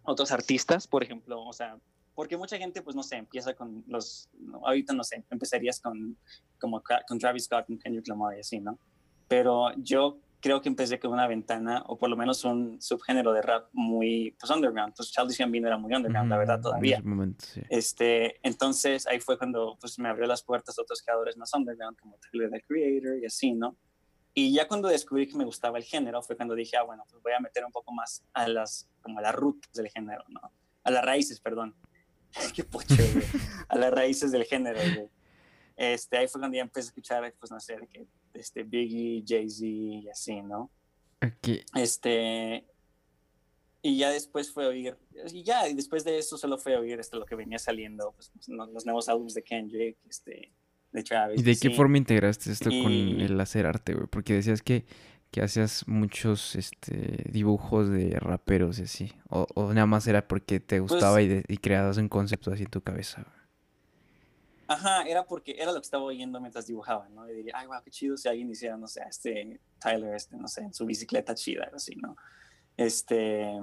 [0.03, 1.77] otros artistas, por ejemplo, o sea,
[2.15, 4.29] porque mucha gente, pues no sé, empieza con los,
[4.63, 6.17] ahorita no sé, empezarías con,
[6.59, 8.79] como con Travis Scott, con Kendrick Lamar y así, ¿no?
[9.27, 13.41] Pero yo creo que empecé con una ventana, o por lo menos un subgénero de
[13.41, 17.01] rap muy, pues underground, pues Childish Gambino era muy underground, la verdad, todavía.
[17.69, 21.97] este, entonces ahí fue cuando pues me abrió las puertas a otros creadores más underground,
[21.97, 23.75] como Tyler, the Creator y así, ¿no?
[24.35, 27.23] Y ya cuando descubrí que me gustaba el género, fue cuando dije, ah, bueno, pues
[27.23, 30.41] voy a meter un poco más a las, como a las rutas del género, ¿no?
[30.83, 31.73] A las raíces, perdón.
[32.55, 33.25] Qué pocho, güey.
[33.67, 35.09] A las raíces del género, güey.
[35.77, 39.65] Este, ahí fue cuando ya empecé a escuchar, pues no sé, que, este, Biggie, Jay-Z
[39.65, 40.71] y así, ¿no?
[41.21, 41.63] Okay.
[41.75, 42.65] Este,
[43.81, 44.97] y ya después fue oír,
[45.31, 48.13] y ya, y después de eso solo fue a oír este, lo que venía saliendo,
[48.13, 50.51] pues, los, nuevos álbumes de Kendrick, este,
[50.91, 51.39] de Travis.
[51.39, 54.07] ¿Y de qué forma integraste esto con el hacer arte, güey?
[54.07, 54.85] Porque decías que,
[55.35, 60.61] que hacías muchos este, dibujos de raperos y así, o, o nada más era porque
[60.61, 63.27] te pues gustaba y, y creabas un concepto así en tu cabeza.
[64.65, 67.29] Ajá, era porque era lo que estaba oyendo mientras dibujaba, ¿no?
[67.29, 70.47] Y diría, ay, wow, qué chido si alguien hiciera, no sé, este Tyler, este, no
[70.47, 72.15] sé, en su bicicleta chida, así, ¿no?
[72.77, 73.59] Este,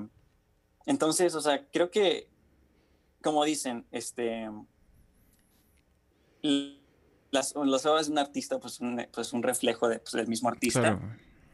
[0.84, 2.28] entonces, o sea, creo que,
[3.22, 4.46] como dicen, este,
[7.30, 10.50] las, las obras de un artista, pues un, pues un reflejo de, pues, del mismo
[10.50, 11.00] artista.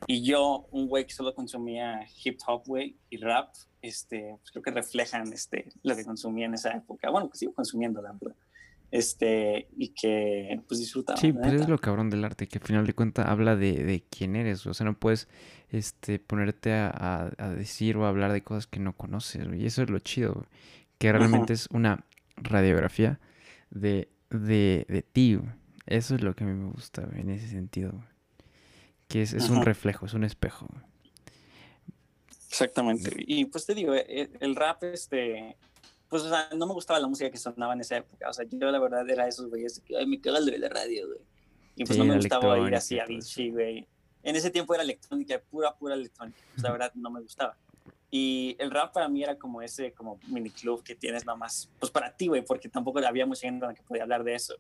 [0.07, 3.51] Y yo, un güey que solo consumía hip hop, güey, y rap,
[3.83, 7.11] este, pues creo que reflejan este, lo que consumía en esa época.
[7.11, 8.37] Bueno, que sigo consumiendo, la verdad
[8.91, 11.19] este, y que pues disfrutaba.
[11.19, 14.05] Sí, pues es lo cabrón del arte, que al final de cuentas habla de, de
[14.09, 15.29] quién eres, o sea, no puedes
[15.71, 19.91] este, ponerte a, a, decir o hablar de cosas que no conoces, y eso es
[19.91, 20.47] lo chido,
[20.99, 22.05] que realmente es una
[22.37, 23.21] radiografía
[23.71, 25.39] de, de, de ti,
[25.87, 28.03] eso es lo que a mí me gusta en ese sentido,
[29.09, 30.69] que es, es un reflejo, es un espejo.
[32.49, 35.57] Exactamente, y pues te digo, e, el rap, este,
[36.09, 38.29] pues, o sea, no me gustaba la música que sonaba en esa época.
[38.31, 41.07] O sea, yo la verdad era esos güeyes que, ay, me caga de la radio,
[41.07, 41.21] güey.
[41.77, 43.87] Y pues no me gustaba ir así a Vichy, güey.
[44.23, 46.39] En ese tiempo era electrónica, pura, pura electrónica.
[46.55, 47.57] Pues la verdad no me gustaba.
[48.11, 51.93] Y el rap para mí era como ese, como mini club que tienes nomás, pues
[51.93, 54.57] para ti, güey, porque tampoco había mucha gente con la que podía hablar de eso.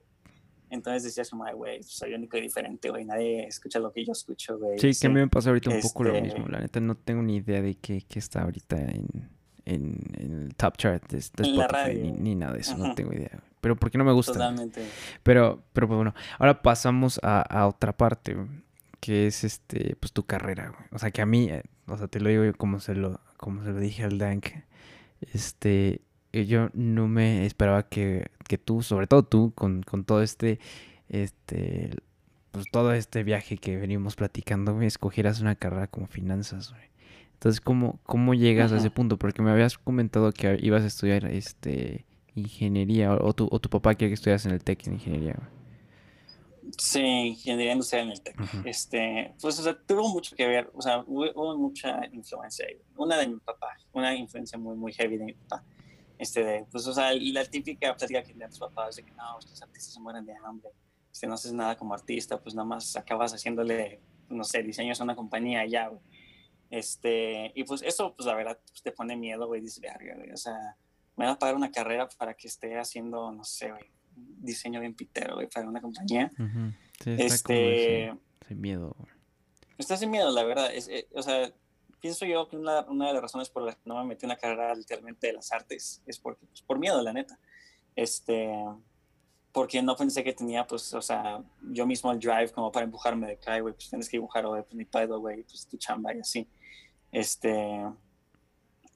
[0.70, 4.12] Entonces decías como, güey, pues, soy único y diferente, güey, nadie escucha lo que yo
[4.12, 4.78] escucho, güey.
[4.78, 6.48] Sí, que a mí me pasa ahorita un poco lo este mismo.
[6.48, 9.30] La neta no tengo ni idea de qué, qué está ahorita en,
[9.64, 13.42] en, el top chart de, Spotify, ni, nada de eso, no tengo idea.
[13.60, 14.32] Pero porque no me gusta.
[14.32, 14.84] Totalmente.
[15.22, 18.36] Pero, pero pues bueno, ahora pasamos a, otra parte,
[19.00, 22.20] que es este, pues tu carrera, O sea, que a mí, eh, o sea, te
[22.20, 24.46] lo digo como se lo, como se lo dije al Dank,
[25.32, 26.02] este,
[26.32, 30.58] yo no me esperaba que, que tú, sobre todo tú, con, con todo este,
[31.08, 31.90] este,
[32.50, 36.88] pues todo este viaje que venimos platicando, me escogieras una carrera como finanzas, güey.
[37.34, 39.16] Entonces, ¿cómo, cómo llegas a ese punto?
[39.16, 42.04] Porque me habías comentado que ibas a estudiar este
[42.34, 45.36] ingeniería o, tu, o tu papá quiere que estudias en el TEC en ingeniería.
[46.76, 48.36] Sí, ingeniería industrial en el TEC.
[48.64, 52.76] este, pues, o sea, tuvo mucho que ver, o sea, hubo, mucha influencia ahí.
[52.96, 55.64] Una de mi papá, una influencia muy, muy heavy de mi papá.
[56.18, 59.62] Este, pues, o sea, la típica plática que tienen tus papás de que no, los
[59.62, 60.70] artistas se mueren de hambre.
[61.12, 65.04] Este, no haces nada como artista, pues nada más acabas haciéndole, no sé, diseños a
[65.04, 66.00] una compañía ya, güey
[66.70, 69.82] este, y pues eso, pues la verdad, pues, te pone miedo, güey, dices,
[70.32, 70.76] o sea,
[71.16, 74.94] me van a pagar una carrera para que esté haciendo, no sé, güey, diseño bien
[74.94, 76.30] pitero, güey, para una compañía.
[77.02, 78.14] sí, está este,
[78.46, 78.96] sin miedo.
[79.78, 81.50] Está sin miedo, la verdad, es, eh, o sea,
[82.00, 84.30] pienso yo que una, una, de las razones por las que no me metí en
[84.30, 87.38] una carrera literalmente de las artes es porque, pues, por miedo, la neta.
[87.96, 88.52] Este,
[89.52, 91.42] porque no pensé que tenía, pues, o sea,
[91.72, 94.62] yo mismo el drive como para empujarme de que, güey, pues tienes que dibujar, güey,
[94.62, 96.48] pues pedo, güey, pues tu chamba y así.
[97.10, 97.82] Este,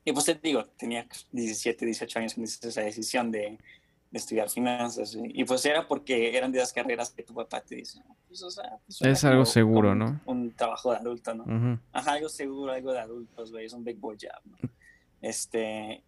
[0.04, 3.58] y pues te digo, tenía 17, 18 años cuando hice esa decisión de, de,
[4.12, 5.16] estudiar finanzas.
[5.16, 8.50] Y pues era porque eran de las carreras que tu papá te dice, pues, o
[8.50, 10.20] sea, pues, es algo seguro, ¿no?
[10.26, 11.80] Un trabajo de adulto, ¿no?
[11.92, 14.56] Ajá, algo seguro, algo de adultos, güey, es un big boy job, ¿no?
[15.20, 16.02] Este,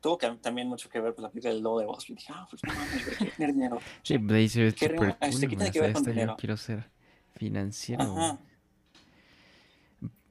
[0.00, 1.98] tuvo que, también mucho que ver con pues, la película del lobo de Wall.
[2.08, 3.78] Dije, ah, pues no mames, güey, tener dinero.
[4.02, 5.16] Sí, pues súper cool.
[5.20, 6.32] Este, ¿Qué tiene que ver con dinero?
[6.32, 6.90] Yo quiero ser
[7.34, 8.02] financiero.
[8.02, 8.38] Ajá.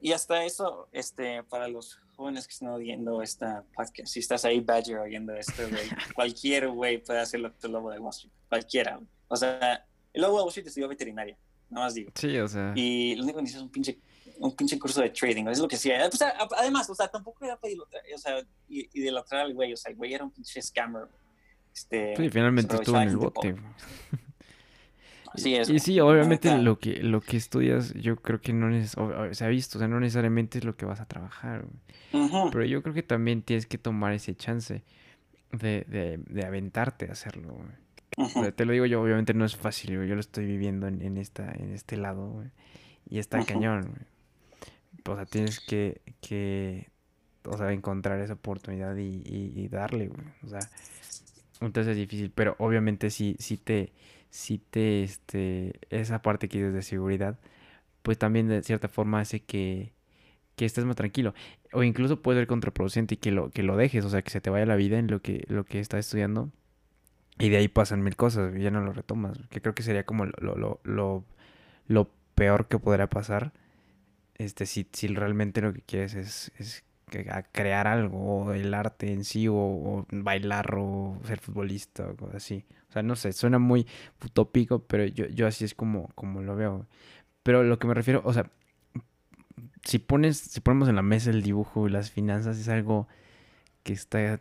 [0.00, 4.60] Y hasta eso, este, para los jóvenes que están oyendo esta podcast, si estás ahí,
[4.60, 8.32] Badger, oyendo esto, güey, cualquier güey puede hacer lo que el lobo de Wall Street.
[8.48, 11.36] Cualquiera, O sea, el lobo de Wall Street estudió veterinaria,
[11.70, 12.10] nada más digo.
[12.14, 12.72] Sí, o sea.
[12.74, 13.98] Y lo único que necesitas es un pinche
[14.38, 16.08] un pinche curso de trading, es lo que hacía.
[16.08, 16.22] Pues,
[16.56, 19.96] además, o sea, tampoco era para o sea, y, y al güey, o sea, el
[19.96, 21.08] güey era un pinche scammer.
[21.72, 23.56] Este, sí, finalmente estuvo en el bote.
[25.36, 28.94] Sí, y sí, obviamente lo que, lo que estudias, yo creo que no es,
[29.32, 31.66] se ha visto, o sea, no necesariamente es lo que vas a trabajar.
[32.12, 34.84] Pero yo creo que también tienes que tomar ese chance
[35.50, 37.58] de, de, de aventarte a hacerlo.
[38.54, 41.50] Te lo digo yo, obviamente no es fácil, yo lo estoy viviendo en, en esta,
[41.52, 42.44] en este lado,
[43.08, 44.06] y está cañón.
[45.06, 46.88] O sea, tienes que, que,
[47.44, 50.26] o sea, encontrar esa oportunidad y, y, darle, güey.
[50.44, 50.60] O sea,
[51.60, 53.92] entonces es difícil, pero obviamente sí, sí te,
[54.34, 57.38] sí te, este, esa parte que dices de seguridad,
[58.02, 59.92] pues también de cierta forma hace que,
[60.56, 61.34] que estés más tranquilo.
[61.72, 64.40] O incluso puede ser contraproducente y que lo, que lo dejes, o sea, que se
[64.40, 66.50] te vaya la vida en lo que, lo que estás estudiando
[67.38, 69.38] y de ahí pasan mil cosas y ya no lo retomas.
[69.50, 71.24] Que creo que sería como lo, lo, lo,
[71.86, 73.52] lo peor que podría pasar.
[74.34, 76.84] Este, si, si realmente lo que quieres es, es
[77.52, 82.64] crear algo, o el arte en sí, o, bailar, o ser futbolista, o cosas así.
[82.94, 83.86] Sea, no sé, suena muy
[84.24, 86.86] utópico, pero yo, yo así es como, como lo veo.
[87.42, 88.50] Pero lo que me refiero, o sea,
[89.84, 93.08] si pones, si ponemos en la mesa el dibujo y las finanzas, es algo
[93.84, 94.40] que está,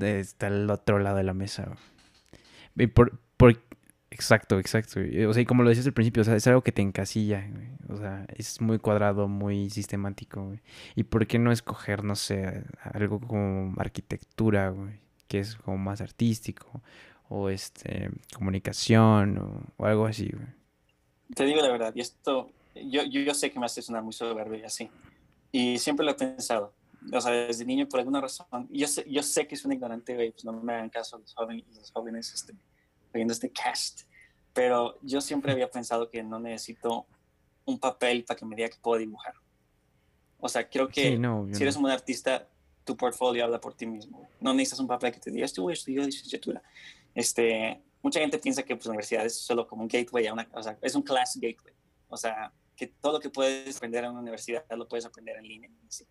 [0.00, 1.76] está al otro lado de la mesa.
[4.10, 5.00] Exacto, exacto.
[5.28, 7.48] O sea, y como lo decías al principio, o sea, es algo que te encasilla,
[7.88, 10.54] O sea, es muy cuadrado, muy sistemático,
[10.96, 14.74] ¿Y por qué no escoger, no sé, algo como arquitectura?
[15.28, 16.82] Que es como más artístico.
[17.30, 20.48] O este, comunicación, o, algo así, güey.
[21.34, 24.12] Te digo la verdad, y esto, yo, yo, yo sé que me hace sonar muy
[24.12, 24.90] soberbio y así.
[25.52, 26.74] Y siempre lo he pensado
[27.12, 30.14] o sea, desde niño por alguna razón, yo sé, yo sé que es un ignorante,
[30.14, 32.54] güey, pues no me hagan caso los jóvenes, los jóvenes este,
[33.12, 34.02] viendo este cast,
[34.52, 37.06] pero yo siempre había pensado que no necesito
[37.64, 39.34] un papel para que me diga que puedo dibujar.
[40.38, 41.18] O sea, creo que
[41.52, 42.48] si eres un buen artista,
[42.84, 44.28] tu portfolio habla por ti mismo.
[44.40, 46.62] No necesitas un papel que te diga, este güey estudió licenciatura.
[47.14, 50.48] Este, mucha gente piensa que pues, la universidad es solo como un gateway, a una,
[50.52, 51.74] o sea, es un class gateway.
[52.08, 55.46] O sea, que todo lo que puedes aprender en una universidad lo puedes aprender en
[55.46, 55.70] línea.
[55.88, 56.04] ¿sí?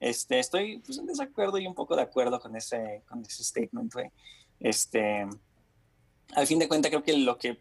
[0.00, 3.92] Este, estoy pues, en desacuerdo y un poco de acuerdo con ese, con ese statement,
[3.92, 4.10] güey.
[4.60, 5.26] Este,
[6.34, 7.58] al fin de cuentas, creo que lo que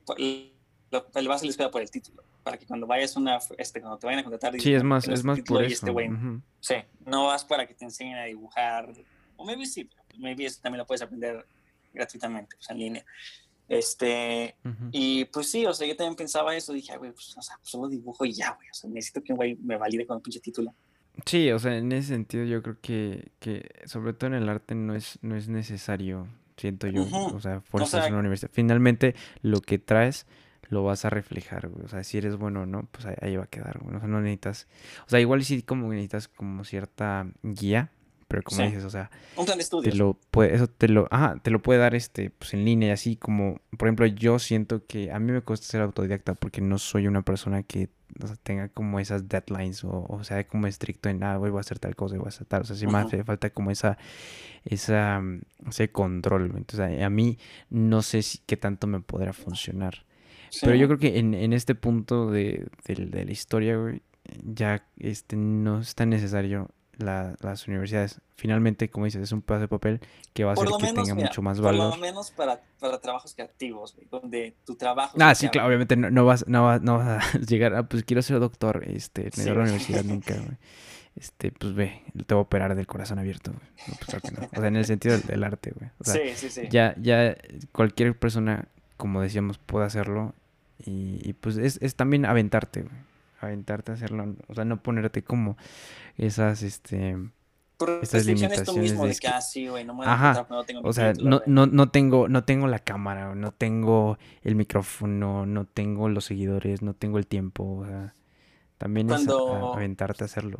[0.92, 3.98] lo, el base les queda por el título, para que cuando vayas una, este, cuando
[3.98, 5.86] te vayan a contratar, sí, es más, es más por eso.
[5.86, 6.10] Este
[6.60, 8.92] Sí, no vas para que te enseñen a dibujar,
[9.36, 11.46] o maybe sí, maybe eso también lo puedes aprender
[11.94, 13.06] gratuitamente, pues, en línea.
[13.70, 14.56] Este,
[14.92, 17.90] y pues sí, o sea, yo también pensaba eso, dije, güey, pues, o sea, solo
[17.90, 20.40] dibujo y ya, güey, o sea, necesito que un güey me valide con un pinche
[20.40, 20.74] título.
[21.26, 24.76] Sí, o sea, en ese sentido yo creo que, que sobre todo en el arte
[24.76, 28.52] no es, no es necesario, siento yo, o sea, fuerzas en una universidad.
[28.54, 30.28] Finalmente, lo que traes
[30.70, 31.86] lo vas a reflejar, güey.
[31.86, 33.96] O sea, si eres bueno o no, pues ahí, va a quedar, güey.
[33.96, 34.68] O sea, no necesitas,
[35.06, 37.92] o sea, igual sí como necesitas como cierta guía,
[38.28, 39.94] pero como dices, o sea, un plan de estudios.
[39.94, 42.94] Te lo puede, eso te lo, ajá, te lo puede dar este, pues en línea,
[42.94, 46.78] así como, por ejemplo, yo siento que a mí me cuesta ser autodidacta porque no
[46.78, 47.90] soy una persona que
[48.44, 51.96] tenga como esas deadlines o, o sea, como estricto en, ah, voy a hacer tal
[51.96, 53.98] cosa, voy a hacer tal, o sea, sí me hace falta como esa,
[54.66, 55.22] esa,
[55.68, 57.38] ese control, entonces a, mí
[57.70, 60.06] no sé si qué tanto me podrá funcionar.
[60.62, 64.02] Pero yo creo que en, en este punto de, de, de la historia, güey,
[64.44, 66.70] ya este, no es tan necesario
[67.00, 68.22] las universidades.
[68.36, 70.00] Finalmente, como dices, es un pedazo de papel
[70.34, 71.90] que va a hacer que tenga mucho más valor.
[71.90, 75.18] Por lo menos para, para trabajos creativos, donde tu trabajo...
[75.20, 78.22] Ah, sí, claro, obviamente no, vas, no, vas, no vas a llegar a, pues quiero
[78.22, 80.36] ser doctor, este, no a la universidad nunca,
[81.16, 83.54] Este, pues ve, te voy a operar del corazón abierto,
[83.86, 85.90] pues, O sea, en el sentido del, arte, güey.
[86.02, 86.68] sí, sí, sí.
[86.70, 87.36] Ya, ya
[87.72, 88.68] cualquier persona,
[88.98, 90.34] como decíamos, puede hacerlo.
[90.86, 93.08] Y, y pues es, es también aventarte, güey
[93.40, 95.58] aventarte a hacerlo, o sea, no ponerte como
[96.18, 97.16] esas, este,
[98.02, 100.48] esas limitaciones de, que, así, güey, no me Ajá.
[100.50, 104.56] no tengo o sea, no, no, no, tengo, no tengo la cámara, no tengo el
[104.56, 108.16] micrófono, no tengo los seguidores, no tengo el tiempo, o sea,
[108.78, 110.60] también es aventarte a hacerlo.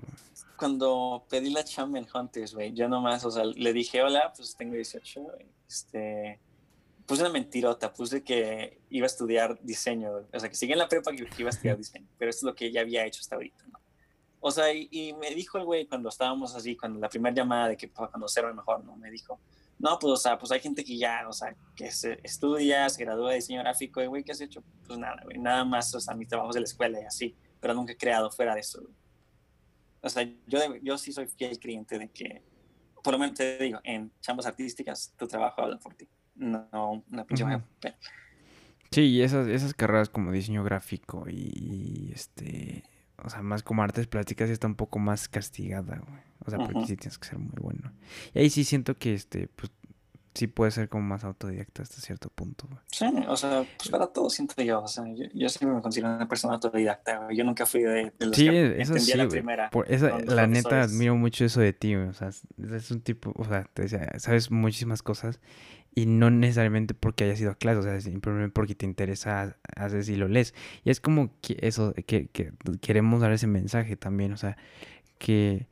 [0.58, 4.56] Cuando pedí la chamba en Hunters, güey, yo nomás, o sea, le dije, hola, pues
[4.56, 5.28] tengo 18,
[5.68, 6.40] este,
[7.08, 10.90] puse una mentirota, puse que iba a estudiar diseño, o sea, que sigue en la
[10.90, 13.36] prepa que, iba a estudiar diseño, pero eso es lo que ya había hecho hasta
[13.36, 13.80] ahorita, ¿no?
[14.40, 17.78] O sea, y, me dijo el güey cuando estábamos así, cuando la primera llamada de
[17.78, 18.96] que para conocerme mejor, ¿no?
[18.98, 19.40] Me dijo,
[19.80, 23.04] no, pues, o sea, pues hay gente que ya, o sea, que se estudia, se
[23.04, 24.62] gradúa de diseño gráfico, y güey, ¿qué has hecho?
[24.86, 27.74] Pues nada, güey, nada más, o sea, mis trabajos de la escuela y así, pero
[27.74, 28.82] nunca he creado fuera de eso,
[30.02, 32.44] O sea, yo, yo sí soy fiel cliente de que,
[33.02, 36.08] por lo menos te digo, en chambas artísticas, tu trabajo habla por ti
[36.38, 37.46] no una pinche
[38.92, 42.84] Sí, y esas, esas carreras como diseño gráfico y, este
[43.24, 46.22] o sea, más como artes plásticas está un poco más castigada, güey.
[46.46, 47.92] O sea, porque sí tienes que ser muy bueno.
[48.34, 49.72] Y ahí sí siento que, este, pues,
[50.36, 52.68] sí puede ser como más autodidacta hasta cierto punto.
[52.68, 52.80] Güey.
[52.92, 54.84] Sí, o sea, pues para todo siento yo.
[54.84, 57.26] O sea, yo, siempre me considero una persona autodidacta.
[57.26, 57.38] Güey.
[57.38, 59.72] Yo nunca fui de, de los sí, que eso sí, la primera.
[59.72, 62.08] Por esa, la neta, admiro mucho eso de ti, güey.
[62.08, 65.40] O sea, es un tipo, o sea, te decía, sabes muchísimas cosas
[65.98, 70.08] y no necesariamente porque hayas ido a clase, o sea, simplemente porque te interesa, haces
[70.10, 70.54] y lo lees.
[70.84, 74.58] Y es como que eso, que, que queremos dar ese mensaje también, o sea,
[75.18, 75.66] que,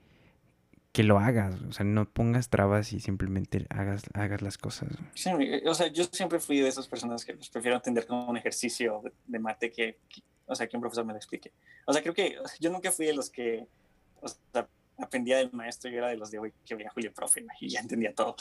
[0.93, 4.89] que lo hagas, o sea, no pongas trabas y simplemente hagas, hagas las cosas.
[5.13, 5.29] Sí,
[5.63, 9.03] o sea, yo siempre fui de esas personas que pues, prefiero atender como un ejercicio
[9.27, 9.99] de, mate que,
[10.47, 11.51] o sea, que un profesor me lo explique.
[11.85, 13.67] O sea, creo que yo nunca fui de los que,
[14.21, 14.67] o sea,
[14.97, 17.79] aprendía del maestro, yo era de los de hoy que veía Julio Profe y ya
[17.79, 18.35] entendía todo.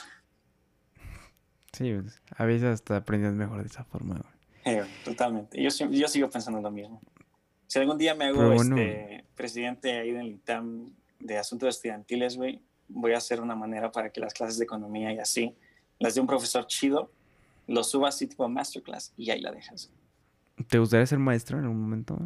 [1.76, 4.24] Sí, pues, a veces hasta aprendes mejor de esa forma.
[4.64, 5.62] Eh, totalmente.
[5.62, 7.00] Yo, yo sigo pensando lo mismo.
[7.66, 13.12] Si algún día me hago este, presidente ahí del ITAM de asuntos estudiantiles, güey, voy
[13.12, 15.54] a hacer una manera para que las clases de economía y así,
[15.98, 17.10] las de un profesor chido,
[17.66, 19.90] lo suba así tipo masterclass y ahí la dejas.
[20.68, 22.18] ¿Te gustaría ser maestro en algún momento?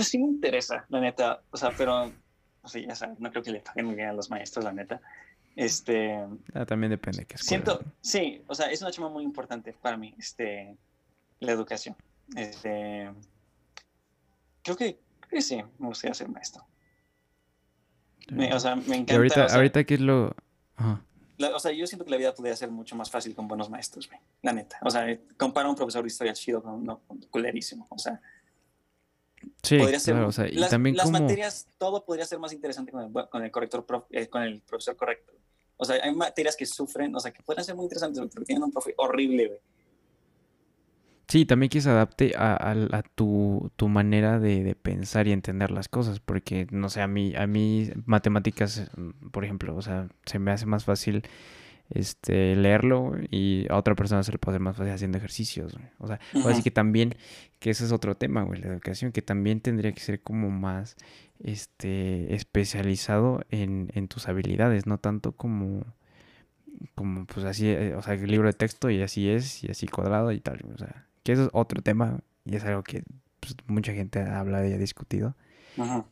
[0.00, 1.42] Pues sí me interesa, la neta.
[1.50, 2.10] O sea, pero,
[2.62, 4.72] o sea, ya sabes, no creo que le paguen muy bien a los maestros, la
[4.72, 4.98] neta.
[5.54, 6.26] Este.
[6.54, 10.74] Ah, también depende Siento, sí, o sea, es una chama muy importante para mí, este,
[11.40, 11.96] la educación.
[12.34, 13.10] Este,
[14.62, 16.64] creo que, creo que sí, me gustaría ser maestro.
[18.54, 19.12] o sea, me encanta.
[19.12, 20.34] ¿Y ahorita, ahorita qué es lo.
[20.78, 24.08] o sea, yo siento que la vida podría ser mucho más fácil con buenos maestros,
[24.08, 24.18] güey.
[24.40, 24.78] La neta.
[24.80, 27.86] O sea, compara un profesor de historia chido con uno culerísimo.
[27.90, 28.18] O sea,
[29.62, 33.04] Sí, claro, o sea, y las, también las materias, todo podría ser más interesante con
[33.04, 35.32] el, con el corrector, eh, con el profesor correcto.
[35.76, 38.62] O sea, hay materias que sufren, o sea, que pueden ser muy interesantes, pero tienen
[38.62, 39.58] un profe horrible, güey.
[41.28, 45.70] Sí, también que se adapte a, a, tu, tu, manera de, de, pensar y entender
[45.70, 48.90] las cosas, porque, no sé, a mí, a mí matemáticas,
[49.30, 51.22] por ejemplo, o sea, se me hace más fácil
[51.90, 55.76] este, leerlo y a otra persona se le puede hacer más fácil haciendo ejercicios.
[55.98, 57.14] O sea, así que también,
[57.58, 60.96] que ese es otro tema, güey, la educación, que también tendría que ser como más
[61.42, 65.84] este, especializado en, en tus habilidades, no tanto como,
[66.94, 69.86] como pues así, eh, o sea, el libro de texto y así es, y así
[69.88, 70.64] cuadrado y tal.
[70.74, 73.02] O sea, que eso es otro tema y es algo que
[73.40, 75.34] pues, mucha gente habla y ha discutido.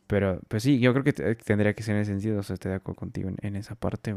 [0.07, 2.71] Pero, pues sí, yo creo que tendría que ser en ese sentido, o sea, estoy
[2.71, 4.15] de acuerdo contigo en, en esa parte.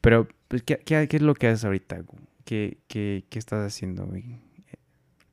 [0.00, 2.02] Pero, pues, ¿qué, qué, es lo que haces ahorita?
[2.44, 4.40] ¿Qué, qué, qué estás haciendo, güey?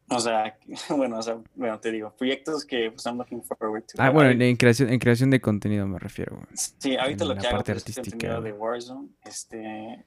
[0.10, 0.58] O sea,
[0.90, 3.94] bueno, o sea, bueno, te digo, proyectos que pues, I'm looking forward to.
[3.98, 6.40] Ah, bueno, en, creación, en creación de contenido me refiero.
[6.54, 9.10] Sí, ahorita lo que hago es pues, contenido de Warzone.
[9.24, 10.06] Este,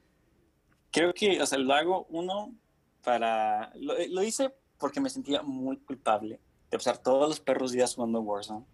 [0.93, 2.55] creo que, o sea, lo hago uno
[3.03, 7.95] para, lo, lo hice porque me sentía muy culpable de pasar todos los perros días
[7.95, 8.64] jugando Warzone,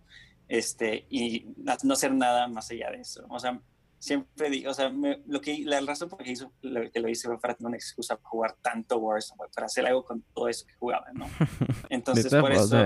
[0.48, 3.24] este, y no hacer nada más allá de eso.
[3.28, 3.60] O sea,
[4.04, 4.92] siempre digo, o sea,
[5.26, 7.68] lo que, la razón por la que, hizo, lo, que lo hice fue para tener
[7.68, 11.26] una excusa para jugar tanto Warzone, para hacer algo con todo eso que jugaba, ¿no?
[11.88, 12.76] Entonces, por eso...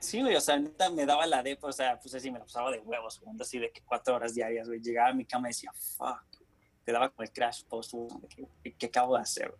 [0.00, 2.44] Sí, güey, o sea, neta me daba la depa, o sea, pues así me la
[2.44, 4.80] pasaba de huevos, jugando así de que cuatro horas diarias, güey.
[4.80, 6.24] Llegaba a mi cama y decía, fuck,
[6.84, 7.94] te daba como el crash post,
[8.64, 9.54] ¿qué, ¿qué acabo de hacer?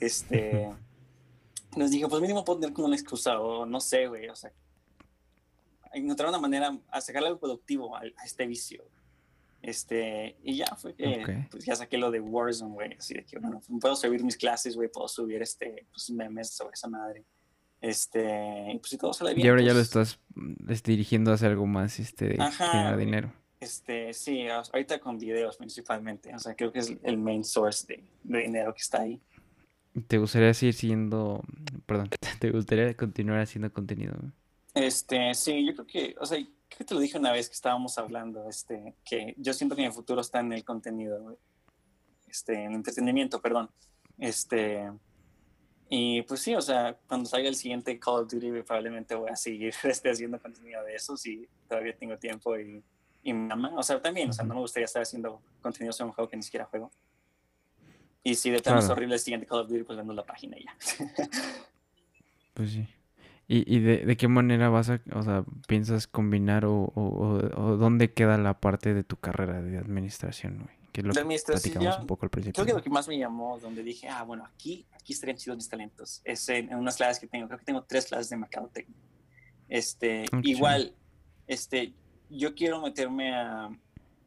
[0.00, 0.74] Este,
[1.76, 4.50] nos dije, pues mínimo puedo tener como una excusa, o no sé, güey, o sea,
[5.92, 8.82] encontrar una manera a sacarle algo productivo a, a este vicio.
[9.64, 12.92] Este, y ya fue que pues ya saqué lo de Warzone, güey.
[12.98, 16.74] Así de que, bueno, puedo subir mis clases, güey, puedo subir este, pues, memes sobre
[16.74, 17.24] esa madre.
[17.80, 19.46] Este, y pues si todo sale bien.
[19.46, 20.18] Y ahora ya lo pues estás
[20.68, 23.32] este, dirigiendo hacia algo más, este, generar dinero.
[23.58, 26.34] Este, sí, ahorita con videos principalmente.
[26.34, 29.18] O sea, creo que es el main source de, de dinero que está ahí.
[30.08, 31.42] ¿Te gustaría seguir siendo,
[31.86, 34.14] perdón, te gustaría continuar haciendo contenido?
[34.74, 36.38] Este, sí, yo creo que, o sea,
[36.74, 39.82] creo que te lo dije una vez que estábamos hablando, este, que yo siento que
[39.82, 41.38] mi futuro está en el contenido,
[42.28, 43.70] este, en el entretenimiento, perdón.
[44.18, 44.90] Este,
[45.88, 49.36] y pues sí, o sea, cuando salga el siguiente Call of Duty, probablemente voy a
[49.36, 52.82] seguir este, haciendo contenido de eso si todavía tengo tiempo y,
[53.22, 53.54] y me.
[53.76, 56.36] O sea, también, o sea, no me gustaría estar haciendo contenido sobre un juego que
[56.36, 56.90] ni siquiera juego.
[58.24, 60.58] Y si de tan es horrible el siguiente Call of Duty, pues vendo la página
[60.58, 60.76] y ya.
[62.54, 62.88] pues sí.
[63.46, 67.76] ¿Y, y de, de, qué manera vas a, o sea, piensas combinar o, o, o,
[67.76, 70.76] dónde queda la parte de tu carrera de administración, güey?
[70.92, 72.54] Que es lo que platicamos un poco al principio.
[72.62, 75.56] Creo que lo que más me llamó, donde dije, ah, bueno, aquí, aquí estarían chidos
[75.56, 78.68] mis talentos, es en, unas clases que tengo, creo que tengo tres clases de mercado
[78.68, 79.00] técnico.
[79.68, 80.94] Este, igual,
[81.46, 81.92] este,
[82.30, 83.66] yo quiero meterme a,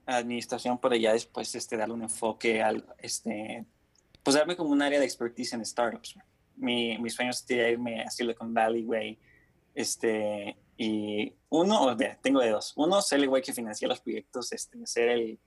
[0.06, 3.66] a administración, pero ya después este, darle un enfoque al, este,
[4.22, 6.18] pues darme como un área de expertise en startups.
[6.58, 9.20] Mi, mis sueños sería irme a Silicon Valley, güey.
[9.74, 12.74] Este, y uno, mira, tengo de dos.
[12.76, 15.40] Uno, ser el güey que financia los proyectos, este, ser el,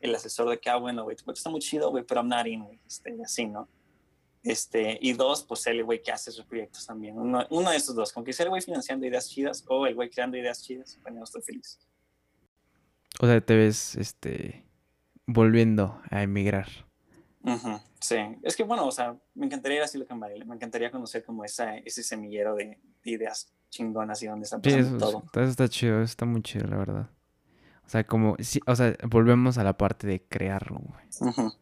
[0.00, 2.64] el asesor de que, ah, bueno, güey, está muy chido, güey, pero I'm not in,
[2.64, 3.68] güey, este, así, ¿no?
[4.42, 7.18] Este, y dos, pues ser el güey que hace esos proyectos también.
[7.18, 9.94] Uno, uno de esos dos, con que ser el güey financiando ideas chidas o el
[9.94, 11.80] güey creando ideas chidas, bueno, estoy feliz.
[13.20, 14.64] O sea, te ves, este,
[15.26, 16.68] volviendo a emigrar
[18.00, 21.24] sí, es que bueno, o sea, me encantaría ir a Silicon Valley, me encantaría conocer
[21.24, 25.24] como esa, ese semillero de, ideas chingonas y donde está pasando todo.
[25.32, 27.10] Eso está chido, está muy chido, la verdad.
[27.84, 31.54] O sea, como, sí, o sea, volvemos a la parte de crearlo, güey.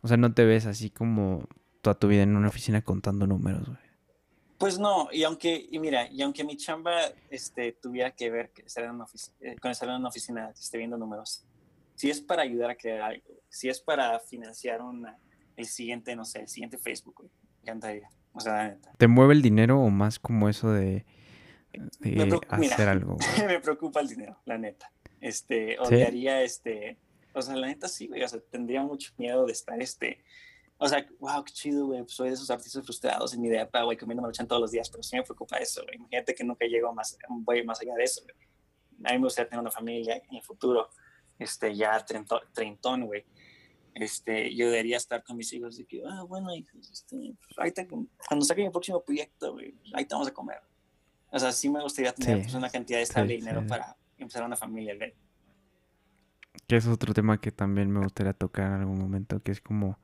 [0.00, 1.46] O sea, no te ves así como
[1.82, 3.92] toda tu vida en una oficina contando números, güey.
[4.56, 6.92] Pues no, y aunque, y mira, y aunque mi chamba
[7.30, 10.50] este, tuviera que ver que estar en una oficina, eh, con estar en una oficina,
[10.50, 11.44] esté viendo números,
[11.94, 15.18] si es para ayudar a crear algo, si es para financiar una,
[15.56, 18.08] el siguiente, no sé, el siguiente Facebook, güey, me encantaría.
[18.32, 18.92] O sea, la neta.
[18.96, 21.04] ¿Te mueve el dinero o más como eso de,
[22.48, 23.16] hacer algo?
[23.46, 24.90] me preocupa el dinero, la neta.
[25.20, 26.98] Este, odiaría, este,
[27.34, 30.24] o sea, la neta sí, güey, o sea, tendría mucho miedo de estar, este,
[30.78, 33.68] o sea, wow, qué chido, güey, pues soy de esos artistas frustrados en mi idea,
[33.84, 35.96] güey, comiendo maruchan todos los días, pero sí me preocupa eso, güey.
[35.96, 38.34] Imagínate que nunca llego más, voy más allá de eso, güey.
[39.04, 40.90] A mí me gustaría tener una familia en el futuro
[41.42, 42.04] este, ya
[42.52, 43.24] treintón, güey.
[43.94, 47.72] Este, yo debería estar con mis hijos de que, ah, bueno, hijos, este, ahí
[48.26, 50.60] cuando saque mi próximo proyecto, güey, ahí te vamos a comer.
[51.30, 54.56] O sea, sí me gustaría tener pues, una cantidad de estable dinero para empezar una
[54.56, 55.14] familia, güey.
[56.66, 59.98] Que es otro tema que también me gustaría tocar en algún momento, que es como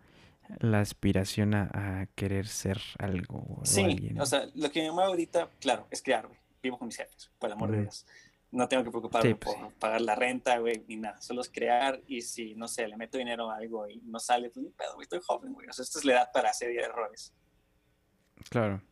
[0.61, 3.61] la aspiración a, querer ser algo.
[3.65, 6.39] sí, o, sea, lo que me mueve ahorita, claro, es crear, güey.
[6.63, 8.05] Vivo con mis jefes, por el amor de Dios
[8.51, 11.21] no tengo que preocuparme pues por pagar la renta, güey, ni nada.
[11.21, 14.51] Solo es crear y si, no sé, le meto dinero a algo y no sale,
[14.51, 15.69] pues ni pedo, güey, estoy joven, güey.
[15.69, 17.35] O sea, esta es la edad para hacer errores.
[18.49, 18.83] Claro.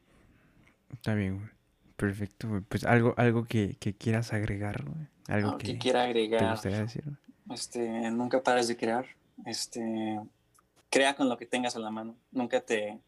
[0.93, 1.51] Está bien, güey.
[1.97, 2.61] Perfecto, güey.
[2.63, 5.09] Pues algo, algo que, que quieras agregar, güey.
[5.29, 6.41] Algo que, quiera agregar.
[6.41, 7.05] ¿Te gustaría decir?
[7.51, 9.07] Este, nunca pares de crear.
[9.45, 10.21] Este,
[10.91, 12.17] crea con lo que tengas a la mano.
[12.31, 13.01] Nunca te,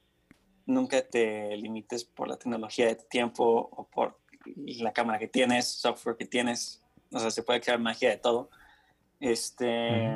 [0.67, 4.19] nunca te limites por la tecnología de tu tiempo o por
[4.57, 8.51] la cámara que tienes, software que tienes, o sea, se puede crear magia de todo.
[9.21, 10.15] Este,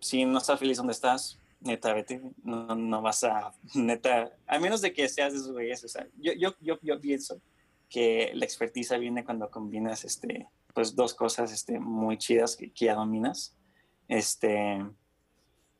[0.00, 4.80] si no estás feliz donde estás, neta, vete, no, no, vas a, neta, a menos
[4.80, 7.40] de que seas de esos güeyes, o sea, yo, yo, yo, yo pienso
[7.88, 12.86] que la expertiza viene cuando combinas, este, pues dos cosas, este, muy chidas que, que
[12.86, 13.56] ya dominas,
[14.08, 14.84] este,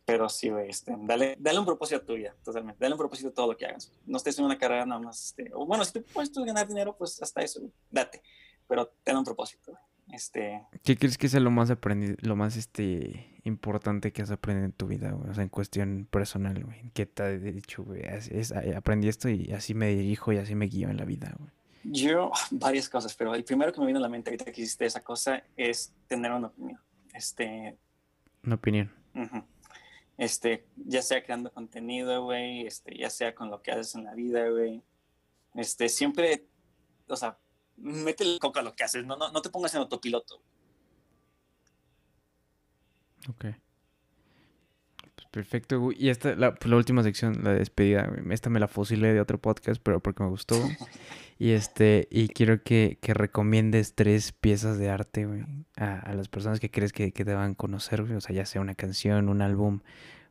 [0.09, 2.79] pero sí, güey, este, dale, dale un propósito a tu vida, totalmente.
[2.81, 3.93] Dale un propósito a todo lo que hagas.
[4.07, 5.23] No estés en una carrera nada más.
[5.23, 8.23] Este, o bueno, si te puedes ganar dinero, pues hasta eso, date.
[8.67, 9.83] Pero ten un propósito, güey.
[10.11, 10.63] Este...
[10.83, 14.73] ¿Qué crees que es lo más aprendido, lo más este, importante que has aprendido en
[14.73, 15.29] tu vida, güey?
[15.29, 16.91] O sea, en cuestión personal, güey.
[16.95, 18.01] ¿Qué te ha dicho, güey?
[18.01, 21.51] Es, aprendí esto y así me dirijo y así me guío en la vida, güey.
[21.85, 24.87] Yo, varias cosas, pero el primero que me vino a la mente ahorita que hiciste
[24.87, 26.81] esa cosa es tener una opinión.
[27.13, 27.77] Este...
[28.43, 28.91] Una opinión.
[29.15, 29.43] Uh
[30.19, 34.14] este, ya sea creando contenido, güey, este, ya sea con lo que haces en la
[34.14, 34.83] vida, güey.
[35.55, 36.45] Este, siempre,
[37.07, 37.39] o sea,
[37.77, 40.43] métele coca a lo que haces, no, no, no te pongas en autopiloto.
[43.29, 43.47] Ok.
[45.31, 45.97] Perfecto, güey.
[45.99, 48.33] Y esta, la, pues la última sección, la despedida, güey.
[48.33, 50.57] Esta me la fusilé de otro podcast, pero porque me gustó.
[51.39, 55.45] y este, y quiero que, que recomiendes tres piezas de arte, güey,
[55.76, 58.14] a, a, las personas que crees que, que deban conocer, güey.
[58.14, 59.81] O sea, ya sea una canción, un álbum,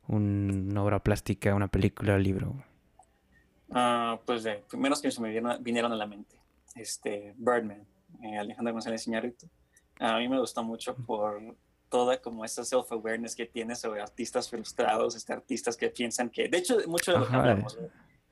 [0.07, 2.63] una obra plástica, una película, un libro?
[3.69, 5.29] Uh, pues de primeros que se me
[5.59, 6.37] vinieron, a la mente.
[6.75, 7.85] Este, Birdman,
[8.23, 9.47] eh, Alejandro González Iñárritu.
[9.99, 11.41] A mí me gustó mucho por
[11.89, 16.57] toda como esa self-awareness que tiene sobre artistas frustrados, este, artistas que piensan que, de
[16.57, 17.77] hecho, mucho de lo que hablamos,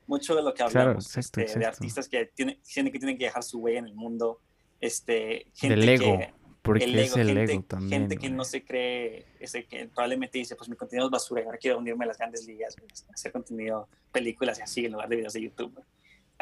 [0.06, 3.58] mucho de lo que hablamos este, de artistas que tienen, que tienen que dejar su
[3.58, 4.40] huella en el mundo,
[4.80, 6.18] este, gente Del ego.
[6.18, 8.00] que porque el ego, es el gente, ego también.
[8.02, 11.58] Gente que no se cree, ese que probablemente dice, pues mi contenido es basura, ahora
[11.58, 12.76] quiero unirme a las grandes ligas,
[13.14, 15.80] hacer contenido, películas y así, en lugar de videos de YouTube.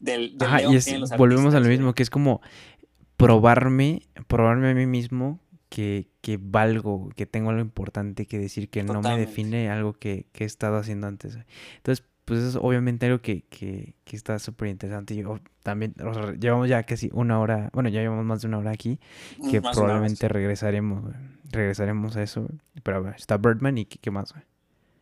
[0.03, 0.67] Del, Ajá, y
[1.17, 2.41] volvemos a lo mismo, que es como
[3.17, 8.83] probarme, probarme a mí mismo que, que valgo, que tengo algo importante que decir, que
[8.83, 11.39] no me define algo que, que he estado haciendo antes.
[11.77, 15.15] Entonces, pues es obviamente algo que, que, que está súper interesante.
[15.15, 15.95] Yo también,
[16.41, 18.99] llevamos ya casi una hora, bueno, ya llevamos más de una hora aquí,
[19.39, 21.13] mm, que probablemente regresaremos,
[21.51, 22.49] regresaremos a eso.
[22.83, 24.35] Pero a ver, está Birdman y qué, más,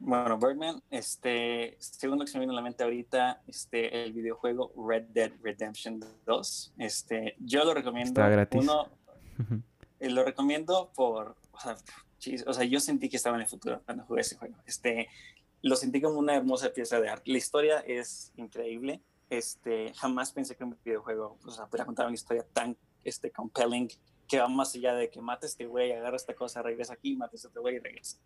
[0.01, 4.73] Bueno, Birdman, este, segundo que se me viene a la mente ahorita, este, el videojuego
[4.89, 6.75] Red Dead Redemption 2.
[6.79, 8.09] Este, yo lo recomiendo.
[8.11, 8.63] Está gratis.
[8.63, 8.89] Uno,
[10.03, 11.77] eh, lo recomiendo por, o sea,
[12.47, 14.57] o sea, yo sentí que estaba en el futuro cuando jugué ese juego.
[14.67, 15.09] Este,
[15.63, 17.31] lo sentí como una hermosa pieza de arte.
[17.31, 19.01] La historia es increíble.
[19.31, 23.89] Este, jamás pensé que un videojuego o sea, pudiera contar una historia tan este, compelling
[24.27, 27.45] que va más allá de que mates este güey, agarra esta cosa, regresa aquí, mates
[27.45, 28.19] a este güey y regresa.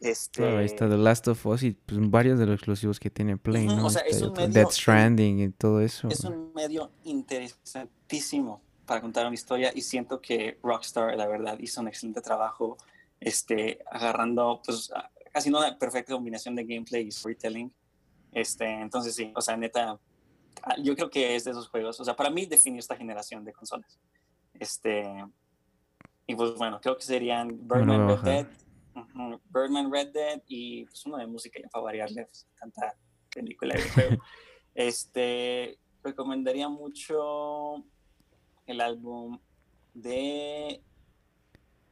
[0.00, 0.42] Este...
[0.42, 3.36] Claro, ahí está The Last of Us y pues, varios de los exclusivos que tiene
[3.36, 3.86] Play, ¿no?
[3.86, 6.08] O sea, es un medio, Death Stranding y todo eso.
[6.08, 11.80] Es un medio interesantísimo para contar una historia y siento que Rockstar, la verdad, hizo
[11.80, 12.78] un excelente trabajo
[13.20, 14.92] este, agarrando, pues,
[15.34, 17.72] haciendo una perfecta combinación de gameplay y storytelling.
[18.32, 19.98] Este, entonces, sí, o sea, neta,
[20.82, 23.52] yo creo que es de esos juegos, o sea, para mí definió esta generación de
[23.52, 23.98] consolas.
[24.54, 25.04] Este,
[26.26, 28.46] y pues bueno, creo que serían Birdman, Red Dead,
[29.50, 32.94] Birdman, Red Dead y pues uno de música ya para variarle, pues, tanta
[33.34, 34.22] película de juego.
[34.74, 37.84] este, recomendaría mucho
[38.66, 39.38] el álbum
[39.94, 40.82] de,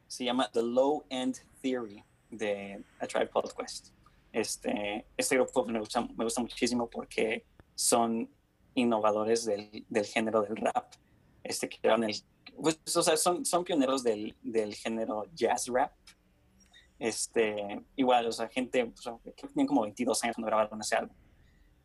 [0.06, 3.92] se llama The Low End Theory de A Tribe Called Quest.
[4.32, 8.28] Este, este grupo me gusta, me gusta muchísimo porque son
[8.74, 10.92] innovadores del, del género del rap.
[11.42, 12.16] Este, eran el,
[12.60, 15.92] pues, o sea, son, son pioneros del, del, género jazz rap.
[16.98, 19.08] Este, igual, o sea, gente, pues,
[19.52, 21.16] tienen como 22 años cuando grabaron ese álbum.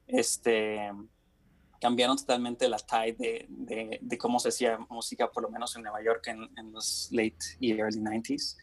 [0.08, 0.92] Este,
[1.80, 5.84] cambiaron totalmente la tide de, de, de, cómo se hacía música, por lo menos en
[5.84, 8.58] Nueva York en, en los late y early 90s.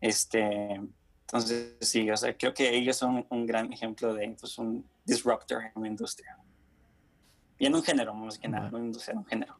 [0.00, 0.80] Este,
[1.20, 5.62] entonces, sí, o sea, creo que ellos son un gran ejemplo de pues, un disruptor
[5.64, 6.38] en una industria.
[7.58, 9.58] Y en un género, más que nada, no en industria, en un género.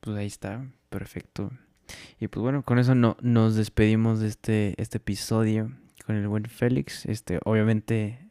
[0.00, 1.50] Pues ahí está, perfecto.
[2.18, 5.70] Y pues bueno, con eso no, nos despedimos de este, este episodio
[6.06, 7.06] con el buen Félix.
[7.06, 8.23] Este, obviamente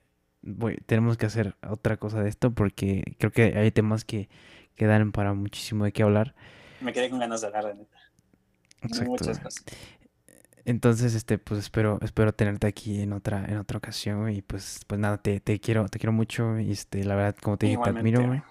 [0.44, 4.30] voy, tenemos que hacer otra cosa de esto porque creo que hay temas que,
[4.76, 6.36] que dan para muchísimo de qué hablar.
[6.82, 7.98] Me quedé con ganas de hablar, de neta.
[8.82, 9.12] Exacto.
[9.12, 9.66] Muchas cosas.
[10.66, 14.30] Entonces, este, pues espero, espero tenerte aquí en otra, en otra ocasión.
[14.30, 16.60] Y pues, pues nada, te, te quiero, te quiero mucho.
[16.60, 18.42] Y este, la verdad, como te dije, te admiro, güey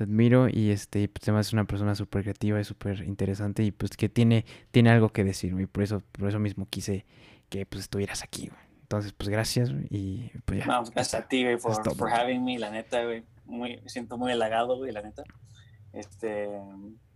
[0.00, 3.70] te admiro y este pues además es una persona súper creativa y súper interesante y
[3.70, 7.04] pues que tiene, tiene algo que decir, y por eso, por eso mismo quise
[7.50, 8.69] que pues estuvieras aquí, güey.
[8.90, 10.66] Entonces, pues gracias y pues ya.
[10.66, 13.22] No, gracias a ti, güey, por, por having me, la neta, güey.
[13.44, 15.22] Muy, me siento muy halagado, güey, la neta.
[15.92, 16.48] Este,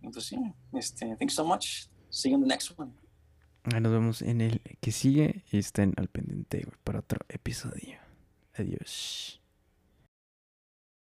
[0.01, 0.37] pues sí,
[0.71, 1.89] este, thanks so much.
[2.09, 2.93] See you in the next one.
[3.65, 7.97] Nos vemos en el que sigue y estén al pendiente, güey, para otro episodio.
[8.53, 9.41] Adiós.